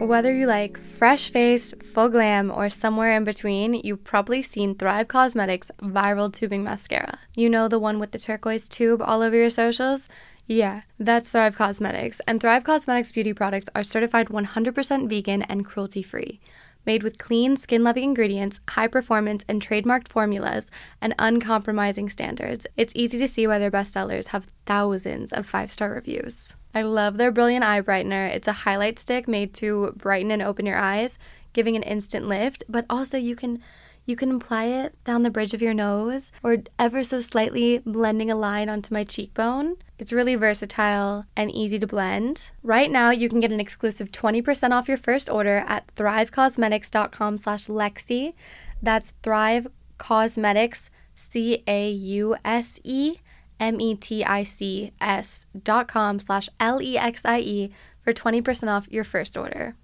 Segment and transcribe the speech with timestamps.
[0.00, 5.08] Whether you like fresh face, full glam, or somewhere in between, you've probably seen Thrive
[5.08, 7.18] Causemetics Viral Tubing Mascara.
[7.34, 10.08] You know the one with the turquoise tube all over your socials?
[10.46, 12.20] Yeah, that's Thrive Causemetics.
[12.26, 16.40] And Thrive Causemetics beauty products are certified 100% vegan and cruelty free.
[16.86, 22.92] Made with clean, skin loving ingredients, high performance, and trademarked formulas, and uncompromising standards, it's
[22.94, 26.54] easy to see why their bestsellers have thousands of five star reviews.
[26.74, 28.34] I love their Brilliant Eye Brightener.
[28.34, 31.18] It's a highlight stick made to brighten and open your eyes,
[31.52, 33.62] giving an instant lift, but also you can
[34.06, 38.30] you can apply it down the bridge of your nose or ever so slightly blending
[38.30, 39.76] a line onto my cheekbone.
[39.98, 42.50] It's really versatile and easy to blend.
[42.62, 47.66] Right now, you can get an exclusive 20% off your first order at thrivecausemetics.com slash
[47.66, 48.34] Lexie.
[48.82, 49.68] That's Thrive
[49.98, 53.16] Causemetics, C-A-U-S-E
[53.60, 57.70] M-E-T-I-C-S dot com slash L-E-X-I-E
[58.02, 59.76] for 20% off your first order.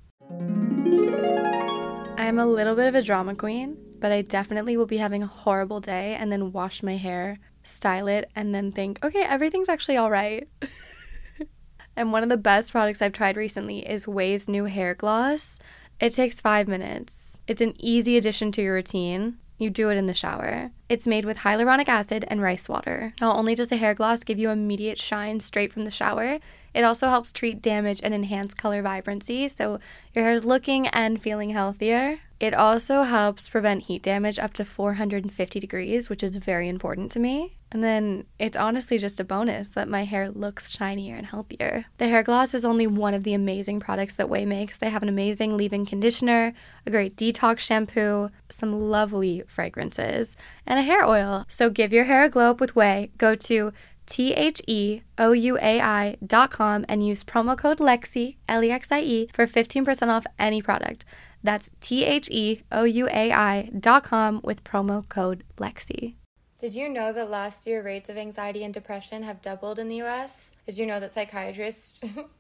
[2.19, 5.27] I'm a little bit of a drama queen, but I definitely will be having a
[5.27, 9.97] horrible day and then wash my hair, style it, and then think, okay, everything's actually
[9.97, 10.49] all right.
[11.97, 15.59] and one of the best products I've tried recently is OUAI's new hair gloss.
[16.01, 17.41] It takes five minutes.
[17.47, 19.39] It's an easy addition to your routine.
[19.59, 20.71] You do it in the shower.
[20.89, 23.13] It's made with hyaluronic acid and rice water.
[23.21, 26.39] Not only does a hair gloss give you immediate shine straight from the shower,
[26.73, 29.79] it also helps treat damage and enhance color vibrancy so
[30.15, 32.21] your hair is looking and feeling healthier.
[32.41, 37.21] It also helps prevent heat damage up to 450 degrees, which is very important to
[37.21, 37.59] me.
[37.71, 41.85] And then it's honestly just a bonus that my hair looks shinier and healthier.
[41.99, 44.79] The hair gloss is only one of the amazing products that OUAI makes.
[44.79, 46.55] They have an amazing leave in conditioner,
[46.87, 50.35] a great detox shampoo, some lovely fragrances,
[50.67, 51.45] and a hair oil.
[51.47, 53.11] So give your hair a glow up with OUAI.
[53.19, 53.73] Go to
[54.07, 58.65] T H E O U A I dot com and use promo code LEXIE, L
[58.65, 61.05] E X I E, for 15% off any product.
[61.43, 66.17] That's T H E O U A I dot com with promo code LEXIE.
[66.59, 70.03] Did you know that last year rates of anxiety and depression have doubled in the
[70.03, 70.55] US?
[70.67, 72.03] Did you know that psychiatrists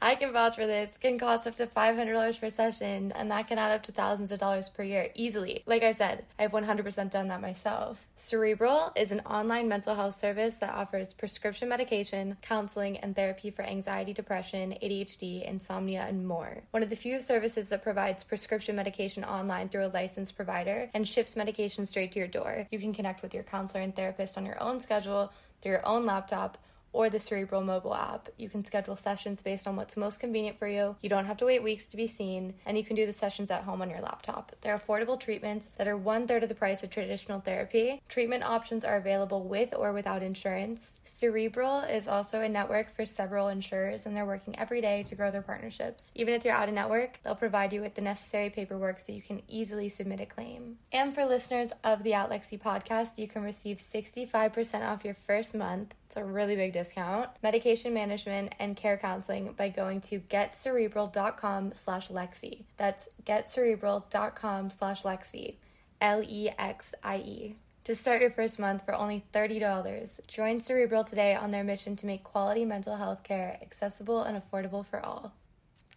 [0.00, 0.96] I can vouch for this.
[0.98, 4.38] Can cost up to $500 per session, and that can add up to thousands of
[4.38, 5.62] dollars per year easily.
[5.66, 8.06] Like I said, I've 100% done that myself.
[8.16, 13.64] Cerebral is an online mental health service that offers prescription medication, counseling, and therapy for
[13.64, 16.62] anxiety, depression, ADHD, insomnia, and more.
[16.70, 21.06] One of the few services that provides prescription medication online through a licensed provider and
[21.06, 22.66] ships medication straight to your door.
[22.70, 26.04] You can connect with your counselor and therapist on your own schedule through your own
[26.04, 26.58] laptop
[26.98, 28.28] or the Cerebral mobile app.
[28.38, 30.96] You can schedule sessions based on what's most convenient for you.
[31.00, 33.52] You don't have to wait weeks to be seen, and you can do the sessions
[33.52, 34.50] at home on your laptop.
[34.62, 38.02] They're affordable treatments that are one third of the price of traditional therapy.
[38.08, 40.98] Treatment options are available with or without insurance.
[41.04, 45.30] Cerebral is also a network for several insurers, and they're working every day to grow
[45.30, 46.10] their partnerships.
[46.16, 49.22] Even if you're out of network, they'll provide you with the necessary paperwork so you
[49.22, 50.78] can easily submit a claim.
[50.90, 55.94] And for listeners of the Outlexy podcast, you can receive 65% off your first month
[56.08, 57.28] it's a really big discount.
[57.42, 62.64] Medication management and care counseling by going to getcerebral.com slash Lexie.
[62.78, 65.56] That's getcerebral.com slash Lexie.
[66.00, 67.56] L E X I E.
[67.84, 72.06] To start your first month for only $30, join Cerebral today on their mission to
[72.06, 75.32] make quality mental health care accessible and affordable for all.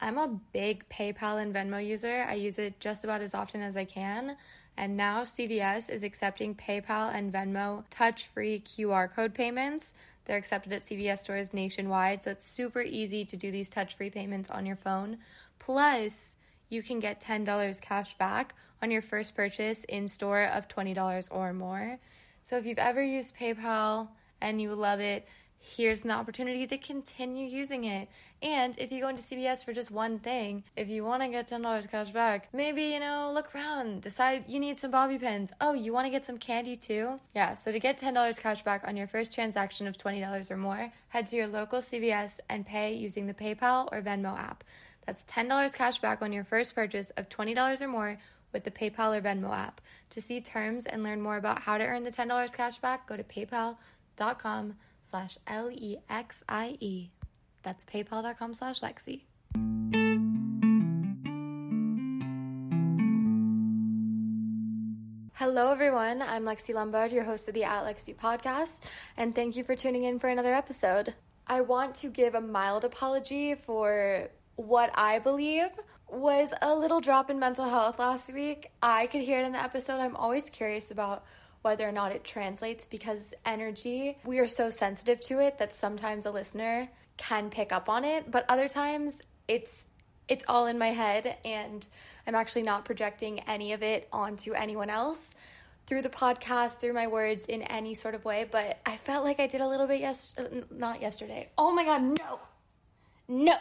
[0.02, 2.26] I'm a big PayPal and Venmo user.
[2.28, 4.36] I use it just about as often as I can.
[4.82, 9.94] And now CVS is accepting PayPal and Venmo touch free QR code payments.
[10.26, 14.10] They're accepted at CVS stores nationwide, so it's super easy to do these touch free
[14.10, 15.20] payments on your phone.
[15.60, 16.36] Plus,
[16.70, 21.54] you can get $10 cash back on your first purchase in store of $20 or
[21.54, 22.00] more.
[22.42, 24.08] So if you've ever used PayPal
[24.42, 25.28] and you love it,
[25.62, 28.10] here's an opportunity to continue using it.
[28.42, 31.48] And if you go into CVS for just one thing, if you want to get
[31.48, 35.54] $10 cash back, maybe, you know, look around, decide you need some bobby pins.
[35.62, 37.20] Oh, you want to get some candy too?
[37.36, 40.92] Yeah, so to get $10 cash back on your first transaction of $20 or more,
[41.10, 44.64] head to your local CVS and pay using the PayPal or Venmo app.
[45.06, 48.18] That's $10 cash back on your first purchase of $20 or more
[48.52, 49.80] with the PayPal or Venmo app.
[50.12, 53.16] To see terms and learn more about how to earn the $10 cash back, go
[53.16, 54.76] to paypal.com
[55.12, 57.12] slash L-E-X-I-E.
[57.64, 59.24] That's paypal.com slash Lexie.
[65.34, 66.22] Hello, everyone.
[66.22, 68.80] I'm Lexie Lombard, your host of the At Lexie podcast,
[69.18, 71.14] and thank you for tuning in for another episode.
[71.46, 75.72] I want to give a mild apology for what I believe
[76.08, 78.72] was a little drop in mental health last week.
[78.82, 80.00] I could hear it in the episode.
[80.00, 81.26] I'm always curious about
[81.62, 86.26] whether or not it translates because energy, we are so sensitive to it that sometimes
[86.26, 89.92] a listener can pick up on it, but other times it's
[90.28, 91.86] it's all in my head and
[92.26, 95.36] I'm actually not projecting any of it onto anyone else
[95.88, 99.40] through the podcast, through my words in any sort of way, but I felt like
[99.42, 100.34] I did a little bit yes
[100.70, 101.50] not yesterday.
[101.58, 102.40] Oh my god, no.
[103.28, 103.58] No.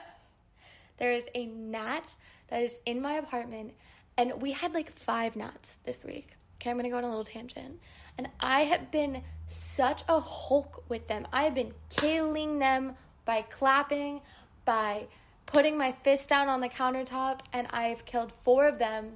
[0.98, 2.12] There is a gnat
[2.48, 3.72] that is in my apartment
[4.16, 6.36] and we had like 5 gnats this week.
[6.60, 7.80] Okay, I'm to go on a little tangent.
[8.18, 11.26] And I have been such a hulk with them.
[11.32, 14.20] I have been killing them by clapping,
[14.66, 15.06] by
[15.46, 19.12] putting my fist down on the countertop, and I've killed four of them,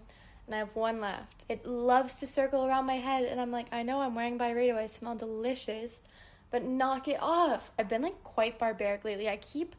[0.46, 1.44] and I have one left.
[1.50, 4.76] It loves to circle around my head, and I'm like, I know I'm wearing Byredo,
[4.76, 6.02] I smell delicious,
[6.50, 7.70] but knock it off.
[7.79, 9.29] I've been like quite barbaric lately.
[9.29, 9.76] I keep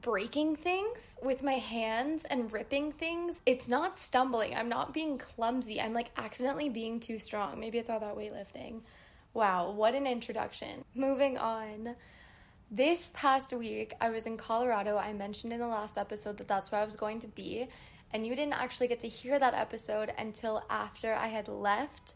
[0.00, 3.40] breaking things with my hands and ripping things.
[3.46, 4.54] It's not stumbling.
[4.54, 5.80] I'm not being clumsy.
[5.80, 7.58] I'm like accidentally being too strong.
[7.58, 8.80] Maybe it's all that weightlifting.
[9.34, 10.84] Wow, what an introduction.
[10.94, 11.94] Moving on.
[12.70, 14.96] This past week, I was in Colorado.
[14.96, 17.68] I mentioned in the last episode that that's where I was going to be,
[18.12, 22.14] and you didn't actually get to hear that episode until after I had left.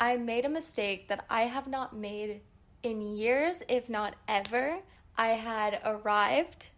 [0.00, 2.40] I made a mistake that I have not made
[2.82, 4.78] in years, if not ever.
[5.16, 6.70] I had arrived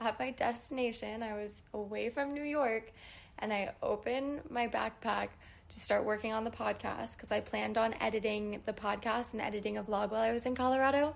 [0.00, 1.22] at my destination.
[1.22, 2.92] I was away from New York,
[3.38, 5.28] and I opened my backpack
[5.68, 9.76] to start working on the podcast because I planned on editing the podcast and editing
[9.76, 11.14] a vlog while I was in Colorado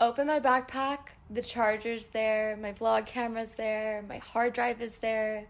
[0.00, 0.98] open my backpack,
[1.30, 5.46] the charger's there, my vlog camera's there, my hard drive is there,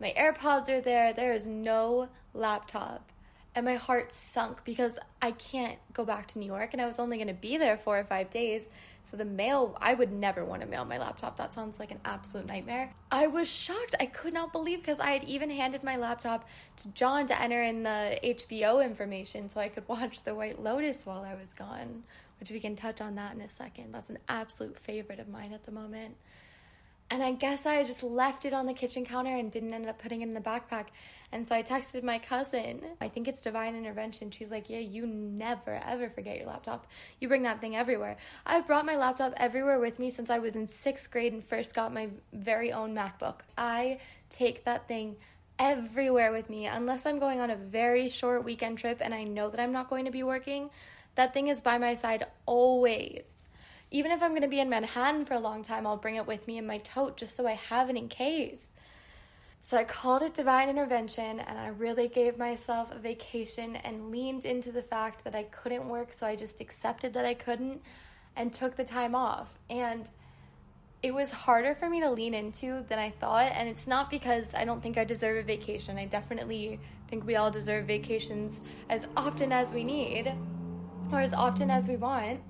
[0.00, 1.12] my AirPods are there.
[1.12, 3.10] There is no laptop.
[3.54, 6.98] And my heart sunk because I can't go back to New York and I was
[6.98, 8.68] only going to be there four or five days.
[9.02, 11.38] So the mail, I would never want to mail my laptop.
[11.38, 12.92] That sounds like an absolute nightmare.
[13.10, 13.94] I was shocked.
[13.98, 17.62] I could not believe because I had even handed my laptop to John to enter
[17.62, 22.04] in the HBO information so I could watch The White Lotus while I was gone,
[22.38, 23.92] which we can touch on that in a second.
[23.92, 26.14] That's an absolute favorite of mine at the moment.
[27.10, 29.98] And I guess I just left it on the kitchen counter and didn't end up
[29.98, 30.86] putting it in the backpack.
[31.32, 32.82] And so I texted my cousin.
[33.00, 34.30] I think it's divine intervention.
[34.30, 36.86] She's like, Yeah, you never ever forget your laptop.
[37.20, 38.16] You bring that thing everywhere.
[38.44, 41.74] I've brought my laptop everywhere with me since I was in sixth grade and first
[41.74, 43.40] got my very own MacBook.
[43.56, 45.16] I take that thing
[45.58, 49.50] everywhere with me unless I'm going on a very short weekend trip and I know
[49.50, 50.70] that I'm not going to be working.
[51.16, 53.44] That thing is by my side always.
[53.90, 56.26] Even if I'm going to be in Manhattan for a long time, I'll bring it
[56.26, 58.66] with me in my tote just so I have it in case.
[59.60, 64.44] So I called it divine intervention and I really gave myself a vacation and leaned
[64.44, 67.82] into the fact that I couldn't work, so I just accepted that I couldn't
[68.36, 69.58] and took the time off.
[69.68, 70.08] And
[71.02, 74.54] it was harder for me to lean into than I thought, and it's not because
[74.54, 75.96] I don't think I deserve a vacation.
[75.96, 80.32] I definitely think we all deserve vacations as often as we need
[81.12, 82.40] or as often as we want.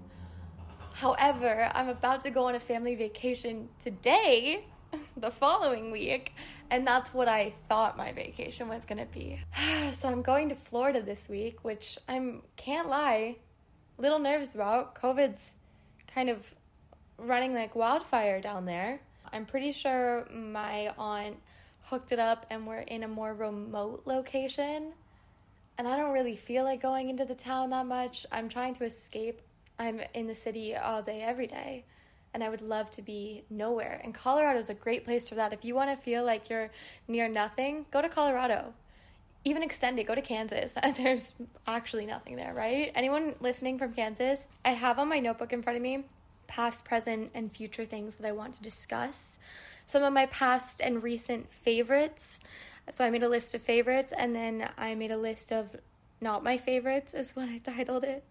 [0.98, 4.64] However, I'm about to go on a family vacation today,
[5.16, 6.32] the following week,
[6.72, 9.40] and that's what I thought my vacation was going to be.
[9.92, 13.36] so I'm going to Florida this week, which I'm can't lie,
[13.96, 14.96] little nervous about.
[14.96, 15.58] COVID's
[16.12, 16.42] kind of
[17.16, 19.00] running like wildfire down there.
[19.32, 21.36] I'm pretty sure my aunt
[21.82, 24.94] hooked it up and we're in a more remote location
[25.78, 28.26] and I don't really feel like going into the town that much.
[28.32, 29.40] I'm trying to escape.
[29.78, 31.84] I'm in the city all day, every day,
[32.34, 34.00] and I would love to be nowhere.
[34.02, 35.52] And Colorado is a great place for that.
[35.52, 36.70] If you want to feel like you're
[37.06, 38.74] near nothing, go to Colorado.
[39.44, 40.76] Even extend it, go to Kansas.
[40.96, 41.34] There's
[41.66, 42.90] actually nothing there, right?
[42.94, 44.40] Anyone listening from Kansas?
[44.64, 46.04] I have on my notebook in front of me
[46.48, 49.38] past, present, and future things that I want to discuss.
[49.86, 52.42] Some of my past and recent favorites.
[52.90, 55.76] So I made a list of favorites and then I made a list of
[56.20, 58.24] not my favorites, is what I titled it.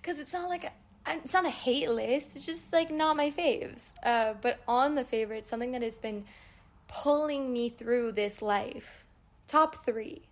[0.00, 0.70] Because it's not like
[1.06, 3.94] it's not a hate list, it's just like not my faves.
[4.02, 6.24] Uh, but on the favorites, something that has been
[6.88, 9.04] pulling me through this life.
[9.46, 10.22] Top three.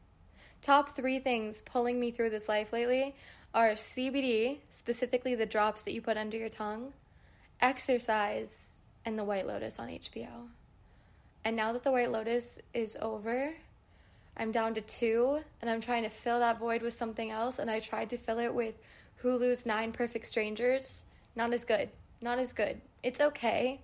[0.63, 3.15] Top three things pulling me through this life lately
[3.55, 6.93] are CBD, specifically the drops that you put under your tongue,
[7.61, 10.49] exercise, and The White Lotus on HBO.
[11.45, 13.55] And now that The White Lotus is over,
[14.37, 17.59] I'm down to two and I'm trying to fill that void with something else.
[17.59, 18.75] And I tried to fill it with
[19.23, 21.05] Hulu's Nine Perfect Strangers.
[21.37, 21.91] Not as good.
[22.21, 22.81] Not as good.
[23.03, 23.81] It's okay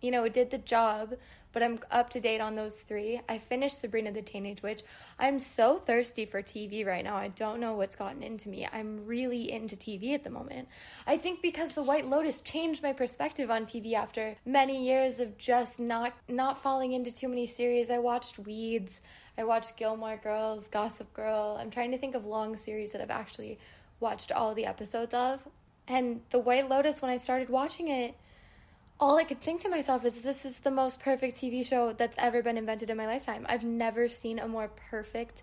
[0.00, 1.14] you know, it did the job,
[1.52, 3.20] but I'm up to date on those three.
[3.28, 4.82] I finished Sabrina the Teenage Witch.
[5.18, 7.16] I'm so thirsty for TV right now.
[7.16, 8.68] I don't know what's gotten into me.
[8.72, 10.68] I'm really into TV at the moment.
[11.06, 15.36] I think because The White Lotus changed my perspective on TV after many years of
[15.36, 17.90] just not not falling into too many series.
[17.90, 19.02] I watched Weeds,
[19.36, 21.56] I watched Gilmore Girls, Gossip Girl.
[21.58, 23.58] I'm trying to think of long series that I've actually
[24.00, 25.46] watched all the episodes of.
[25.86, 28.14] And The White Lotus when I started watching it,
[29.00, 32.16] all I could think to myself is this is the most perfect TV show that's
[32.18, 33.46] ever been invented in my lifetime.
[33.48, 35.42] I've never seen a more perfect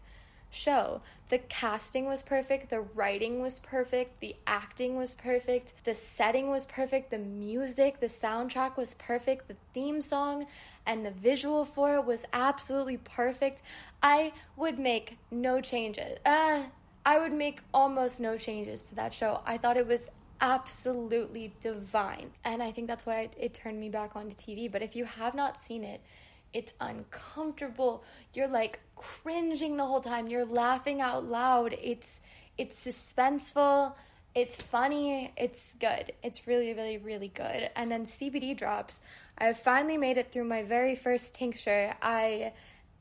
[0.51, 1.01] show.
[1.29, 6.65] The casting was perfect, the writing was perfect, the acting was perfect, the setting was
[6.65, 10.45] perfect, the music, the soundtrack was perfect, the theme song
[10.85, 13.61] and the visual for it was absolutely perfect.
[14.03, 16.19] I would make no changes.
[16.25, 16.63] Uh,
[17.05, 19.41] I would make almost no changes to that show.
[19.45, 20.09] I thought it was
[20.41, 22.31] absolutely divine.
[22.43, 24.71] And I think that's why it, it turned me back onto TV.
[24.71, 26.01] But if you have not seen it,
[26.53, 28.03] it's uncomfortable.
[28.33, 30.27] You're like cringing the whole time.
[30.27, 31.75] You're laughing out loud.
[31.81, 32.21] It's
[32.57, 33.93] it's suspenseful.
[34.33, 35.33] It's funny.
[35.37, 36.13] It's good.
[36.23, 37.69] It's really, really, really good.
[37.75, 39.01] And then CBD drops.
[39.37, 41.93] I have finally made it through my very first tincture.
[42.01, 42.53] I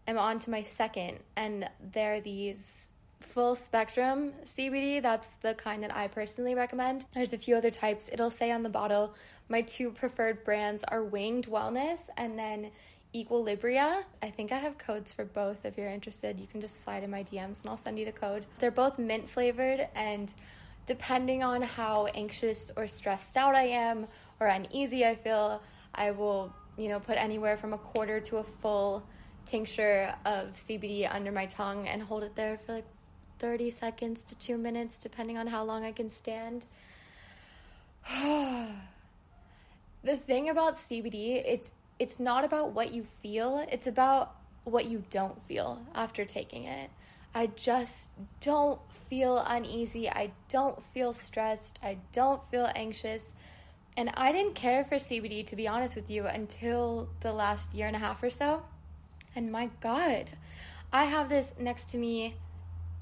[0.07, 2.94] am on to my second, and they're these
[3.25, 5.03] full spectrum CBD.
[5.03, 7.07] That's the kind that I personally recommend.
[7.15, 8.09] There's a few other types.
[8.13, 9.15] It'll say on the bottle
[9.49, 12.71] my two preferred brands are Winged Wellness and then
[13.15, 14.03] Equilibria.
[14.23, 16.41] I think I have codes for both if you're interested.
[16.41, 18.47] You can just slide in my DMs and I'll send you the code.
[18.59, 20.33] They're both mint flavored and
[20.87, 24.07] depending on how anxious or stressed out I am
[24.41, 25.63] or uneasy I feel,
[25.95, 29.07] I will, you know, put anywhere from a quarter to a full
[29.45, 32.87] tincture of CBD under my tongue and hold it there for like
[33.45, 36.65] 30 seconds to 2 minutes depending on how long I can stand.
[40.03, 44.35] the thing about CBD, it's it's not about what you feel, it's about
[44.65, 46.89] what you don't feel after taking it.
[47.35, 48.09] I just
[48.41, 50.09] don't feel uneasy.
[50.09, 51.79] I don't feel stressed.
[51.83, 53.35] I don't feel anxious.
[53.95, 57.89] And I didn't care for CBD, to be honest with you, until the last year
[57.89, 58.63] and a half or so.
[59.37, 60.31] And my God,
[60.93, 62.37] I have this next to me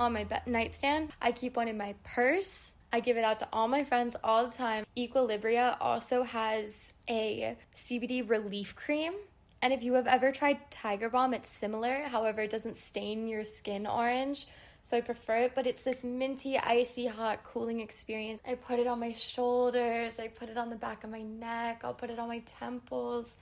[0.02, 1.12] on my nightstand.
[1.20, 2.72] I keep one in my purse.
[2.92, 4.84] I give it out to all my friends all the time.
[4.96, 9.14] Equilibria also has a CBD relief cream.
[9.62, 12.02] And if you have ever tried Tiger Balm, it's similar.
[12.02, 14.46] However, it doesn't stain your skin orange.
[14.82, 18.42] So I prefer it, but it's this minty, icy, hot, cooling experience.
[18.46, 21.82] I put it on my shoulders, I put it on the back of my neck,
[21.84, 23.32] I'll put it on my temples,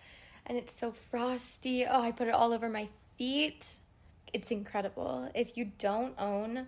[0.45, 1.87] and it's so frosty.
[1.87, 3.67] Oh, I put it all over my feet.
[4.33, 5.31] It's incredible.
[5.35, 6.67] If you don't own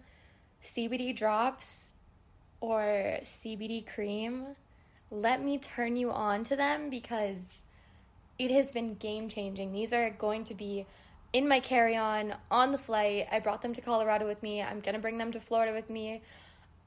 [0.63, 1.93] CBD drops,
[2.63, 4.47] or CBD cream,
[5.11, 7.65] let me turn you on to them because
[8.39, 9.73] it has been game changing.
[9.73, 10.87] These are going to be
[11.33, 13.27] in my carry on on the flight.
[13.31, 14.63] I brought them to Colorado with me.
[14.63, 16.23] I'm going to bring them to Florida with me.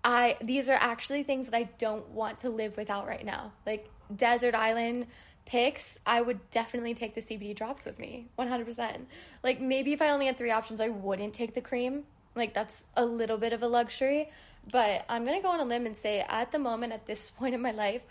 [0.04, 3.52] I these are actually things that I don't want to live without right now.
[3.66, 5.08] Like desert island
[5.46, 8.28] picks, I would definitely take the CBD drops with me.
[8.38, 9.06] 100%.
[9.44, 12.04] Like maybe if I only had 3 options, I wouldn't take the cream.
[12.36, 14.30] Like that's a little bit of a luxury,
[14.72, 17.56] but I'm to go on a limb and say at the moment, at this point
[17.56, 18.02] in my life,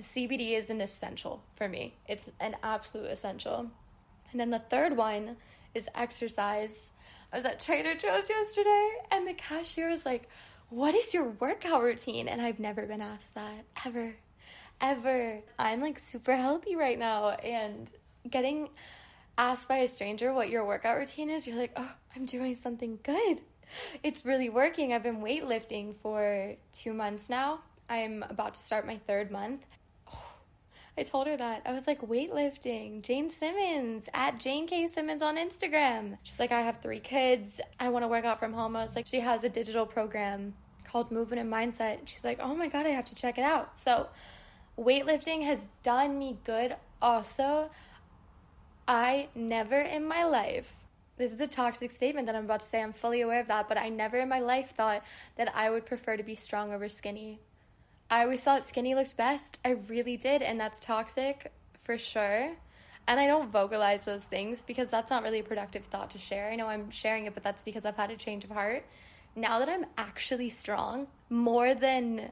[0.00, 1.94] CBD is an essential for me.
[2.06, 3.70] It's an absolute essential.
[4.30, 5.36] And then the third one
[5.74, 6.90] is exercise.
[7.32, 10.28] I was at Trader Joe's yesterday and the cashier was like,
[10.70, 12.28] What is your workout routine?
[12.28, 14.14] And I've never been asked that ever,
[14.80, 15.40] ever.
[15.58, 17.90] I'm like super healthy right now and
[18.28, 18.68] getting
[19.36, 22.98] asked by a stranger what your workout routine is, you're like, Oh, I'm doing something
[23.02, 23.40] good
[24.02, 24.92] it's really working.
[24.92, 27.60] I've been weightlifting for two months now.
[27.88, 29.64] I'm about to start my third month.
[30.12, 30.22] Oh,
[30.98, 31.62] I told her that.
[31.64, 34.86] I was like, weightlifting, Jane Simmons, at Jane K.
[34.86, 36.18] Simmons on Instagram.
[36.22, 37.60] She's like, I have three kids.
[37.78, 38.76] I want to work out from home.
[38.76, 40.54] I was like, she has a digital program
[40.84, 42.00] called Movement and Mindset.
[42.06, 43.76] She's like, oh my God, I have to check it out.
[43.76, 44.08] So,
[44.78, 46.76] weightlifting has done me good.
[47.00, 47.70] Also,
[48.86, 50.74] I never in my life
[51.18, 52.80] this is a toxic statement that I'm about to say.
[52.80, 55.02] I'm fully aware of that, but I never in my life thought
[55.36, 57.40] that I would prefer to be strong over skinny.
[58.08, 59.58] I always thought skinny looked best.
[59.64, 62.52] I really did, and that's toxic for sure.
[63.08, 66.50] And I don't vocalize those things because that's not really a productive thought to share.
[66.50, 68.86] I know I'm sharing it, but that's because I've had a change of heart.
[69.34, 72.30] Now that I'm actually strong, more than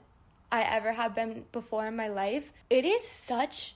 [0.50, 3.74] I ever have been before in my life, it is such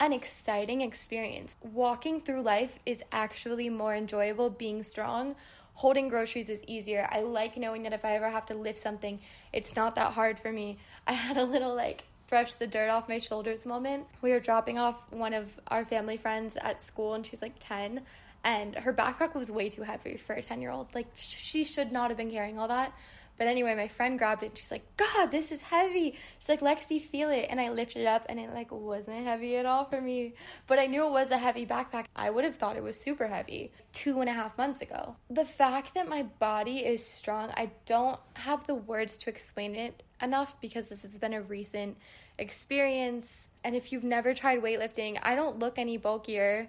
[0.00, 1.56] an exciting experience.
[1.62, 5.34] Walking through life is actually more enjoyable being strong.
[5.74, 7.08] Holding groceries is easier.
[7.10, 9.20] I like knowing that if I ever have to lift something,
[9.52, 10.78] it's not that hard for me.
[11.06, 14.06] I had a little like brush the dirt off my shoulders moment.
[14.22, 18.00] We were dropping off one of our family friends at school and she's like 10
[18.44, 20.94] and her backpack was way too heavy for a 10 year old.
[20.94, 22.92] Like she should not have been carrying all that.
[23.36, 24.56] But anyway, my friend grabbed it.
[24.56, 26.16] She's like, God, this is heavy.
[26.38, 27.46] She's like, Lexie, feel it.
[27.50, 30.34] And I lifted it up and it like wasn't heavy at all for me.
[30.66, 32.06] But I knew it was a heavy backpack.
[32.14, 35.16] I would have thought it was super heavy two and a half months ago.
[35.30, 40.02] The fact that my body is strong, I don't have the words to explain it
[40.22, 41.96] enough because this has been a recent
[42.38, 43.50] experience.
[43.64, 46.68] And if you've never tried weightlifting, I don't look any bulkier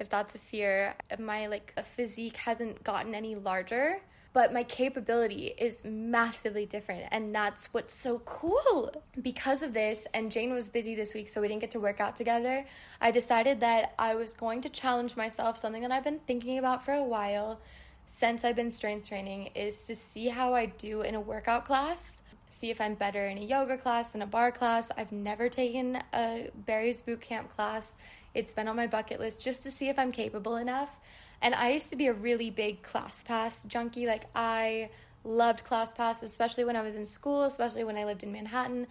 [0.00, 0.94] if that's a fear.
[1.18, 4.00] My like physique hasn't gotten any larger,
[4.32, 9.02] but my capability is massively different and that's what's so cool.
[9.20, 12.00] Because of this and Jane was busy this week so we didn't get to work
[12.00, 12.64] out together,
[13.00, 16.84] I decided that I was going to challenge myself something that I've been thinking about
[16.84, 17.60] for a while
[18.06, 22.22] since I've been strength training is to see how I do in a workout class
[22.50, 24.90] see if I'm better in a yoga class, in a barre class.
[24.96, 27.92] I've never taken a Barry's boot camp class.
[28.34, 30.98] It's been on my bucket list just to see if I'm capable enough.
[31.42, 34.06] And I used to be a really big ClassPass junkie.
[34.06, 34.90] Like, I
[35.24, 38.86] loved ClassPass, especially when I was in school, especially when I lived in Manhattan.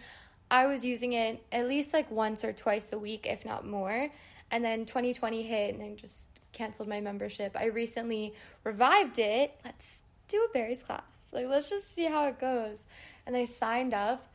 [0.50, 4.10] I was using it at least like once or twice a week, if not more.
[4.50, 7.56] And then 2020 hit and I just canceled my membership.
[7.58, 9.54] I recently revived it.
[9.64, 11.02] Let's do a Barry's class.
[11.32, 12.78] Like, let's just see how it goes.
[13.26, 14.26] And I signed up.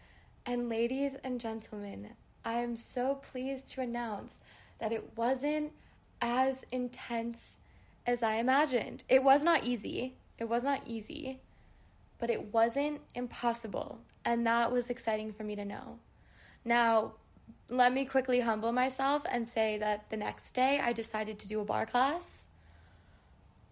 [0.45, 2.11] And, ladies and gentlemen,
[2.45, 4.37] I am so pleased to announce
[4.79, 5.73] that it wasn't
[6.21, 7.57] as intense
[8.05, 9.03] as I imagined.
[9.09, 10.15] It was not easy.
[10.37, 11.39] It was not easy,
[12.19, 13.99] but it wasn't impossible.
[14.23, 15.99] And that was exciting for me to know.
[16.63, 17.13] Now,
[17.69, 21.61] let me quickly humble myself and say that the next day I decided to do
[21.61, 22.45] a barre class.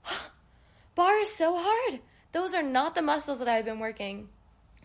[0.96, 2.00] barre is so hard.
[2.32, 4.30] Those are not the muscles that I've been working.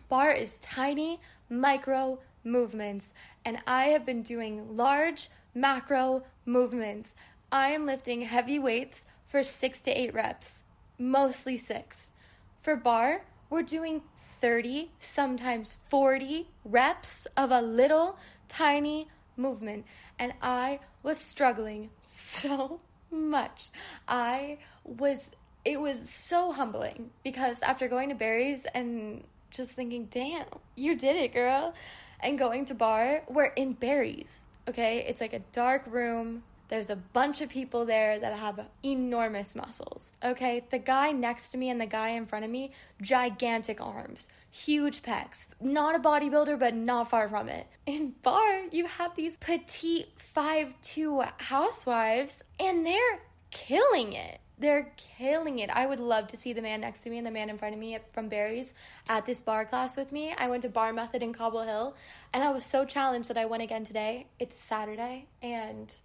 [0.09, 3.13] Barre is tiny, micro movements,
[3.45, 7.13] and I have been doing large, macro movements.
[7.51, 10.63] I am lifting heavy weights for six to eight reps,
[10.97, 12.11] mostly six.
[12.59, 14.01] For barre, we're doing
[14.41, 18.17] 30, sometimes 40 reps of a little
[18.47, 19.07] tiny
[19.37, 19.85] movement,
[20.17, 22.81] and I was struggling so
[23.11, 23.69] much.
[24.07, 30.45] I was, it was so humbling because after going to Barry's and just thinking, damn,
[30.75, 31.73] you did it, girl,
[32.19, 35.05] and going to barre, we're in Barry's okay?
[35.07, 36.43] It's like a dark room.
[36.69, 40.63] There's a bunch of people there that have enormous muscles, okay?
[40.69, 45.01] The guy next to me and the guy in front of me, gigantic arms, huge
[45.01, 45.47] pecs.
[45.59, 47.65] Not a bodybuilder, but not far from it.
[47.87, 54.39] In barre, you have these petite five-two housewives, and they're killing it.
[54.59, 55.71] They're killing it.
[55.71, 57.73] I would love to see the man next to me and the man in front
[57.73, 58.73] of me from Barry's
[59.07, 60.35] at this barre class with me.
[60.37, 61.95] I went to Bar Method in Cobble Hill
[62.33, 64.27] and I was so challenged that I went again today.
[64.37, 65.95] It's Saturday and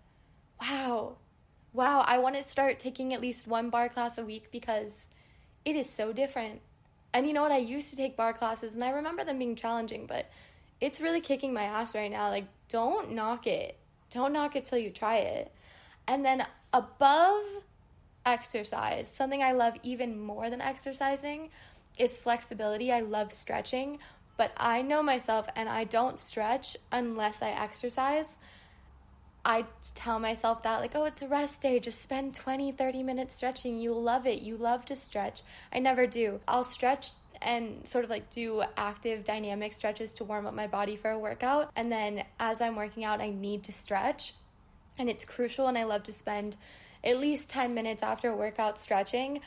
[0.64, 1.16] wow.
[1.72, 5.10] Wow, I want to start taking at least one barre class a week because
[5.64, 6.60] it is so different.
[7.12, 7.52] And you know what?
[7.52, 10.30] I used to take barre classes and I remember them being challenging, but
[10.80, 12.30] it's really kicking my ass right now.
[12.30, 13.76] Like, don't knock it.
[14.10, 15.52] Don't knock it till you try it.
[16.06, 17.44] And then above
[18.26, 19.08] exercise.
[19.08, 21.50] Something I love even more than exercising
[21.98, 22.92] is flexibility.
[22.92, 23.98] I love stretching,
[24.36, 28.38] but I know myself and I don't stretch unless I exercise.
[29.44, 31.78] I tell myself that, like, oh, it's a rest day.
[31.78, 33.78] Just spend 20, 30 minutes stretching.
[33.78, 34.40] You love it.
[34.40, 35.42] You love to stretch.
[35.72, 36.40] I never do.
[36.48, 37.10] I'll stretch
[37.42, 41.18] and sort of like do active dynamic stretches to warm up my body for a
[41.18, 41.70] workout.
[41.76, 44.34] And then as I'm working out, I need to stretch.
[44.96, 45.68] And it's crucial.
[45.68, 46.56] And I love to spend
[47.02, 49.40] at least 10 minutes after a workout stretching.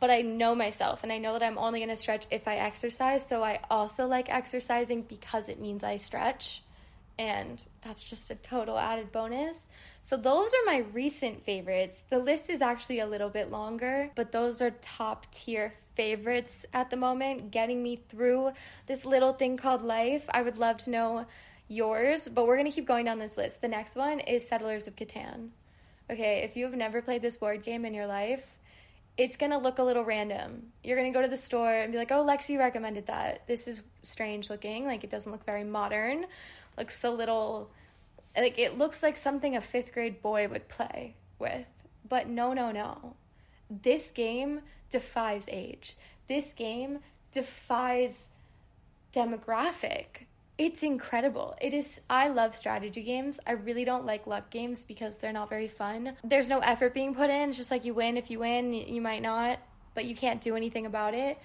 [0.00, 2.56] But I know myself and I know that I'm only going to stretch if I
[2.56, 3.26] exercise.
[3.26, 6.62] So I also like exercising because it means I stretch.
[7.18, 9.66] And that's just a total added bonus.
[10.02, 12.00] So, those are my recent favorites.
[12.10, 16.90] The list is actually a little bit longer, but those are top tier favorites at
[16.90, 18.52] the moment, getting me through
[18.86, 20.24] this little thing called life.
[20.32, 21.26] I would love to know
[21.66, 23.60] yours, but we're gonna keep going down this list.
[23.60, 25.50] The next one is Settlers of Catan.
[26.10, 28.56] Okay, if you have never played this board game in your life,
[29.16, 30.72] it's gonna look a little random.
[30.84, 33.46] You're gonna go to the store and be like, oh, Lexie recommended that.
[33.48, 34.86] This is strange looking.
[34.86, 36.26] Like, it doesn't look very modern.
[36.78, 37.70] Looks a little,
[38.36, 41.68] like, it looks like something a fifth grade boy would play with.
[42.08, 43.16] But no, no, no.
[43.68, 45.96] This game defies age.
[46.26, 47.00] This game
[47.32, 48.30] defies
[49.12, 50.26] demographic
[50.58, 51.56] it's incredible.
[51.60, 53.38] It is I love strategy games.
[53.46, 56.16] I really don't like luck games because they're not very fun.
[56.24, 57.50] There's no effort being put in.
[57.50, 59.60] It's just like you win if you win, you might not,
[59.94, 61.38] but you can't do anything about it.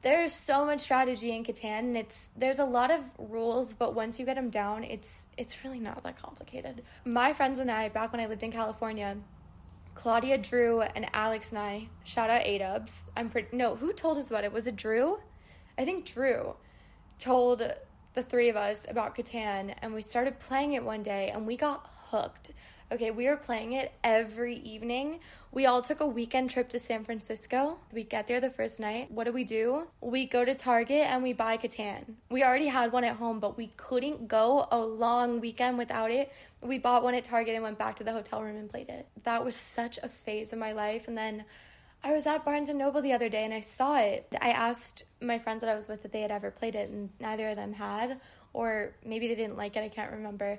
[0.00, 4.20] There's so much strategy in Catan and it's there's a lot of rules, but once
[4.20, 6.82] you get them down, it's it's really not that complicated.
[7.04, 9.16] My friends and I back when I lived in California,
[9.94, 13.08] Claudia, Drew, and Alex and I, shout out Adubs.
[13.16, 14.52] I'm pretty no, who told us about it?
[14.52, 15.18] Was it Drew?
[15.76, 16.54] I think Drew
[17.18, 17.58] told
[18.14, 21.56] the three of us about Catan and we started playing it one day and we
[21.56, 22.52] got hooked.
[22.90, 25.20] Okay, we were playing it every evening.
[25.52, 27.76] We all took a weekend trip to San Francisco.
[27.92, 29.10] We get there the first night.
[29.10, 29.88] What do we do?
[30.00, 32.14] We go to Target and we buy Catan.
[32.30, 36.32] We already had one at home, but we couldn't go a long weekend without it.
[36.62, 39.06] We bought one at Target and went back to the hotel room and played it.
[39.24, 41.08] That was such a phase of my life.
[41.08, 41.44] And then
[42.02, 44.34] I was at Barnes and Noble the other day and I saw it.
[44.40, 47.10] I asked my friends that I was with if they had ever played it, and
[47.20, 48.18] neither of them had,
[48.54, 49.80] or maybe they didn't like it.
[49.80, 50.58] I can't remember.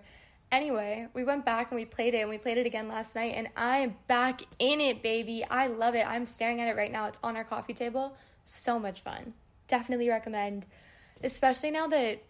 [0.52, 3.34] Anyway, we went back and we played it and we played it again last night
[3.36, 5.46] and I'm back in it, baby.
[5.48, 6.08] I love it.
[6.08, 7.08] I'm staring at it right now.
[7.08, 8.18] It's on our coffee table.
[8.46, 9.34] So much fun.
[9.68, 10.66] Definitely recommend,
[11.24, 12.24] especially now that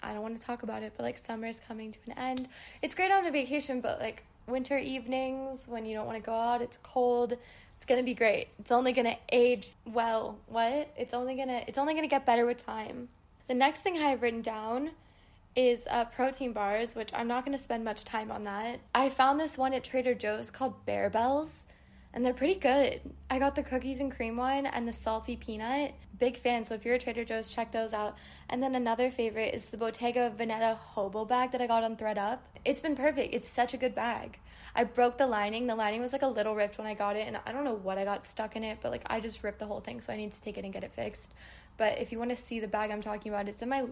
[0.00, 2.48] I don't want to talk about it, but like summer is coming to an end.
[2.82, 6.34] It's great on a vacation, but like winter evenings when you don't want to go
[6.34, 7.36] out, it's cold.
[7.76, 8.46] It's going to be great.
[8.60, 10.38] It's only going to age well.
[10.46, 10.88] What?
[10.96, 13.08] It's only going to it's only going to get better with time.
[13.48, 14.92] The next thing I have written down
[15.56, 18.78] is uh, protein bars, which I'm not going to spend much time on that.
[18.94, 21.64] I found this one at Trader Joe's called Barebells,
[22.12, 23.00] and they're pretty good.
[23.30, 25.94] I got the cookies and cream one and the salty peanut.
[26.18, 28.16] Big fan, so if you're a Trader Joe's, check those out.
[28.50, 32.38] And then another favorite is the Bottega Veneta Hobo bag that I got on ThredUp.
[32.64, 33.34] It's been perfect.
[33.34, 34.38] It's such a good bag.
[34.74, 35.66] I broke the lining.
[35.66, 37.74] The lining was like a little ripped when I got it, and I don't know
[37.74, 40.12] what I got stuck in it, but like I just ripped the whole thing, so
[40.12, 41.32] I need to take it and get it fixed.
[41.78, 43.84] But if you want to see the bag I'm talking about, it's in my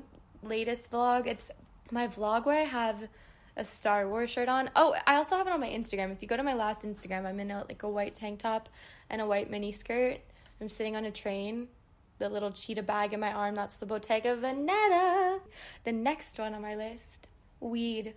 [0.45, 1.27] latest vlog.
[1.27, 1.51] It's
[1.91, 3.09] my vlog where I have
[3.57, 4.71] a Star Wars shirt on.
[4.75, 6.13] Oh, I also have it on my Instagram.
[6.13, 8.69] If you go to my last Instagram, I'm in a, like a white tank top
[9.11, 10.19] and a white mini skirt.
[10.61, 11.69] I'm sitting on a train.
[12.19, 15.41] The little cheetah bag in my arm, that's the Bottega Veneta.
[15.85, 17.29] The next one on my list,
[17.61, 18.15] weed.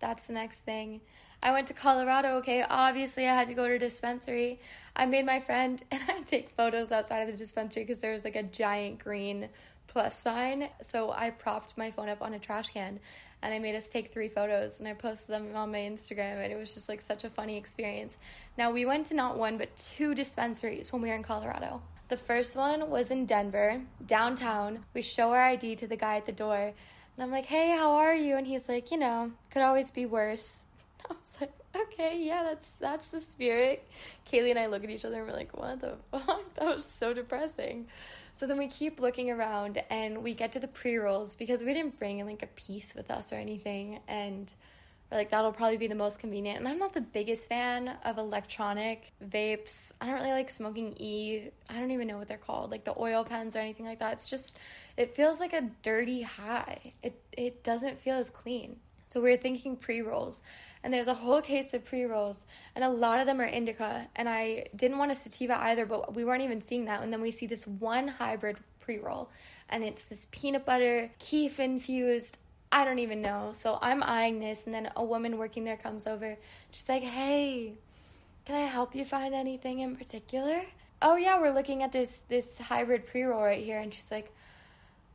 [0.00, 1.00] That's the next thing.
[1.42, 2.64] I went to Colorado, okay?
[2.68, 4.60] Obviously, I had to go to a dispensary.
[4.94, 8.24] I made my friend and I take photos outside of the dispensary because there was
[8.24, 9.48] like a giant green
[9.92, 10.68] plus sign.
[10.80, 12.98] So I propped my phone up on a trash can
[13.42, 16.50] and I made us take three photos and I posted them on my Instagram and
[16.50, 18.16] it was just like such a funny experience.
[18.56, 21.82] Now we went to not one but two dispensaries when we were in Colorado.
[22.08, 24.84] The first one was in Denver, downtown.
[24.94, 27.92] We show our ID to the guy at the door and I'm like, "Hey, how
[27.92, 30.64] are you?" And he's like, "You know, could always be worse."
[31.10, 33.86] I was like, "Okay, yeah, that's that's the spirit."
[34.30, 36.54] Kaylee and I look at each other and we're like, "What the fuck?
[36.54, 37.88] That was so depressing."
[38.32, 41.74] So then we keep looking around and we get to the pre rolls because we
[41.74, 44.00] didn't bring like a piece with us or anything.
[44.08, 44.52] And
[45.10, 46.58] we're like, that'll probably be the most convenient.
[46.58, 49.92] And I'm not the biggest fan of electronic vapes.
[50.00, 51.50] I don't really like smoking E.
[51.68, 54.14] I don't even know what they're called, like the oil pens or anything like that.
[54.14, 54.58] It's just,
[54.96, 56.94] it feels like a dirty high.
[57.02, 58.76] It, it doesn't feel as clean.
[59.12, 60.40] So we are thinking pre rolls,
[60.82, 64.08] and there's a whole case of pre rolls, and a lot of them are indica.
[64.16, 67.02] And I didn't want a sativa either, but we weren't even seeing that.
[67.02, 69.28] And then we see this one hybrid pre roll,
[69.68, 72.38] and it's this peanut butter, keef infused.
[72.72, 73.50] I don't even know.
[73.52, 76.38] So I'm eyeing this, and then a woman working there comes over.
[76.70, 77.74] She's like, "Hey,
[78.46, 80.62] can I help you find anything in particular?"
[81.02, 84.32] Oh yeah, we're looking at this this hybrid pre roll right here, and she's like,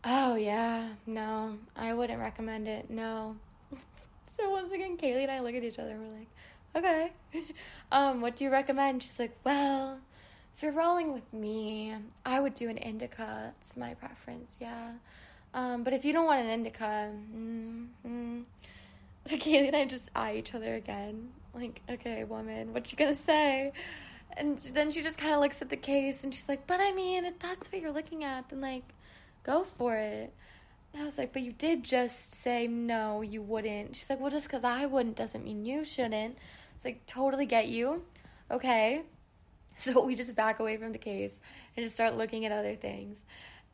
[0.03, 2.91] "Oh yeah, no, I wouldn't recommend it.
[2.91, 3.37] No."
[4.37, 6.27] So once again, Kaylee and I look at each other and we're like,
[6.75, 7.11] okay,
[7.91, 9.01] um, what do you recommend?
[9.01, 9.97] She's like, well,
[10.55, 13.53] if you're rolling with me, I would do an indica.
[13.57, 14.91] It's my preference, yeah.
[15.55, 18.41] Um, but if you don't want an indica, mm-hmm.
[19.25, 23.15] so Kaylee and I just eye each other again, like, okay, woman, what you gonna
[23.15, 23.71] say?
[24.35, 26.91] And then she just kind of looks at the case and she's like, but I
[26.91, 28.83] mean, if that's what you're looking at, then like,
[29.43, 30.31] go for it.
[30.97, 33.95] And I was like, but you did just say no, you wouldn't.
[33.95, 36.35] She's like, well, just because I wouldn't doesn't mean you shouldn't.
[36.73, 38.03] It's like, totally get you.
[38.49, 39.03] Okay.
[39.79, 41.39] So we just back away from the case
[41.75, 43.25] and just start looking at other things.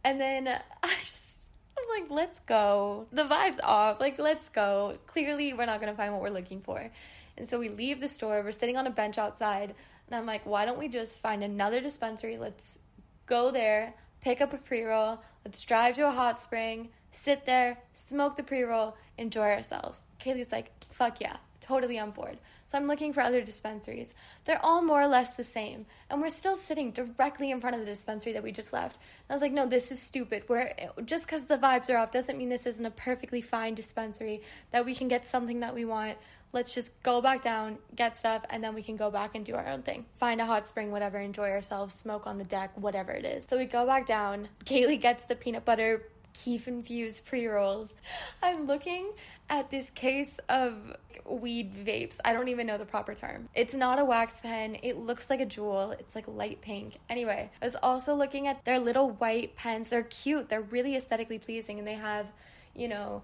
[0.04, 0.50] And then
[0.84, 3.08] I just, I'm like, let's go.
[3.14, 4.02] The vibe's off.
[4.02, 4.98] Like, let's go.
[5.08, 6.92] Clearly, we're not going to find what we're looking for.
[7.38, 8.42] And so we leave the store.
[8.44, 9.74] We're sitting on a bench outside.
[10.08, 12.36] And I'm like, why don't we just find another dispensary?
[12.36, 12.80] Let's
[13.26, 15.22] go there, pick up a pre roll.
[15.46, 20.04] Let's drive to a hot spring, sit there, smoke the pre roll, enjoy ourselves.
[20.20, 22.38] Kaylee's like, fuck yeah, totally on board.
[22.66, 24.14] So I'm looking for other dispensaries.
[24.46, 25.86] They're all more or less the same.
[26.10, 28.98] And we're still sitting directly in front of the dispensary that we just left.
[28.98, 30.44] And I was like, no, this is stupid.
[30.48, 30.74] We're
[31.06, 34.86] just because the vibes are off doesn't mean this isn't a perfectly fine dispensary that
[34.86, 36.18] we can get something that we want.
[36.52, 39.56] Let's just go back down, get stuff, and then we can go back and do
[39.56, 40.06] our own thing.
[40.18, 43.48] Find a hot spring, whatever, enjoy ourselves, smoke on the deck, whatever it is.
[43.48, 44.50] So we go back down.
[44.64, 47.94] Kaylee gets the peanut butter keef infused pre rolls.
[48.42, 49.12] I'm looking
[49.50, 52.18] at this case of weed vapes.
[52.26, 53.50] I don't even know the proper term.
[53.54, 54.78] It's not a wax pen.
[54.84, 55.98] It looks like a Juul.
[56.00, 57.00] It's like light pink.
[57.10, 59.90] Anyway, I was also looking at their little white pens.
[59.90, 60.50] They're cute.
[60.50, 62.28] They're really aesthetically pleasing and they have,
[62.76, 63.24] you know,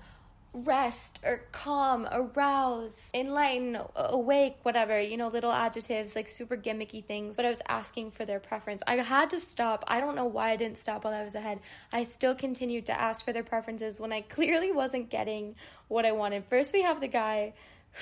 [0.53, 7.35] rest or calm, arouse, enlighten, awake, whatever, you know, little adjectives, like super gimmicky things.
[7.35, 8.81] But I was asking for their preference.
[8.87, 9.83] I had to stop.
[9.87, 11.59] I don't know why I didn't stop while I was ahead.
[11.91, 15.55] I still continued to ask for their preferences when I clearly wasn't getting
[15.87, 16.45] what I wanted.
[16.45, 17.53] First, we have the guy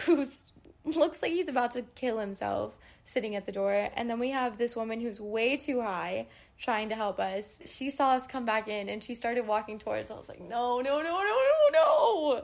[0.05, 0.23] who
[0.86, 2.75] looks like he's about to kill himself
[3.07, 3.89] sitting at the door.
[3.95, 6.27] And then we have this woman who's way too high
[6.59, 7.61] trying to help us.
[7.65, 10.15] She saw us come back in and she started walking towards us.
[10.15, 11.41] I was like, no, no, no, no,
[11.71, 12.43] no, no.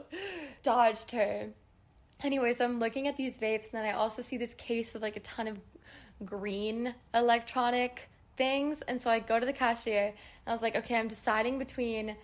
[0.62, 1.50] Dodged her.
[2.22, 5.02] Anyway, so I'm looking at these vapes and then I also see this case of
[5.02, 5.58] like a ton of
[6.24, 8.80] green electronic things.
[8.88, 10.14] And so I go to the cashier and
[10.46, 12.16] I was like, okay, I'm deciding between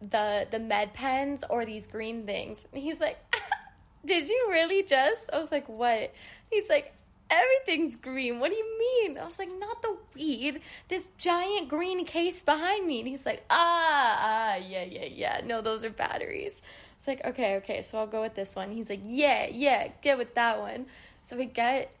[0.00, 2.66] the the med pens or these green things.
[2.72, 3.18] And he's like,
[4.06, 5.28] Did you really just?
[5.30, 6.14] I was like, What?
[6.50, 6.94] He's like,
[7.28, 8.38] Everything's green.
[8.38, 9.18] What do you mean?
[9.18, 10.60] I was like, Not the weed.
[10.88, 13.00] This giant green case behind me.
[13.00, 15.40] And he's like, Ah, ah, yeah, yeah, yeah.
[15.44, 16.62] No, those are batteries.
[17.06, 18.72] It's like, okay, okay, so I'll go with this one.
[18.72, 20.86] He's like, yeah, yeah, get with that one.
[21.22, 21.94] So we get,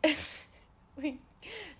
[0.96, 1.18] we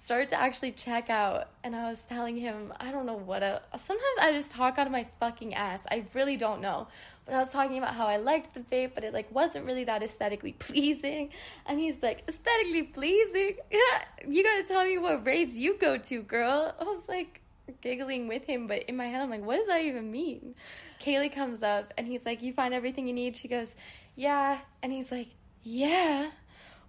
[0.07, 3.61] started to actually check out and I was telling him, I don't know what a
[3.77, 5.85] sometimes I just talk out of my fucking ass.
[5.91, 6.87] I really don't know.
[7.25, 9.83] But I was talking about how I liked the vape, but it like wasn't really
[9.83, 11.31] that aesthetically pleasing.
[11.67, 13.57] And he's like, aesthetically pleasing?
[14.29, 16.75] You gotta tell me what raves you go to, girl.
[16.81, 17.41] I was like
[17.81, 20.55] giggling with him, but in my head I'm like, what does that even mean?
[21.01, 23.37] Kaylee comes up and he's like, You find everything you need?
[23.37, 23.75] She goes,
[24.15, 24.59] Yeah.
[24.85, 25.31] And he's like,
[25.65, 26.31] Yeah.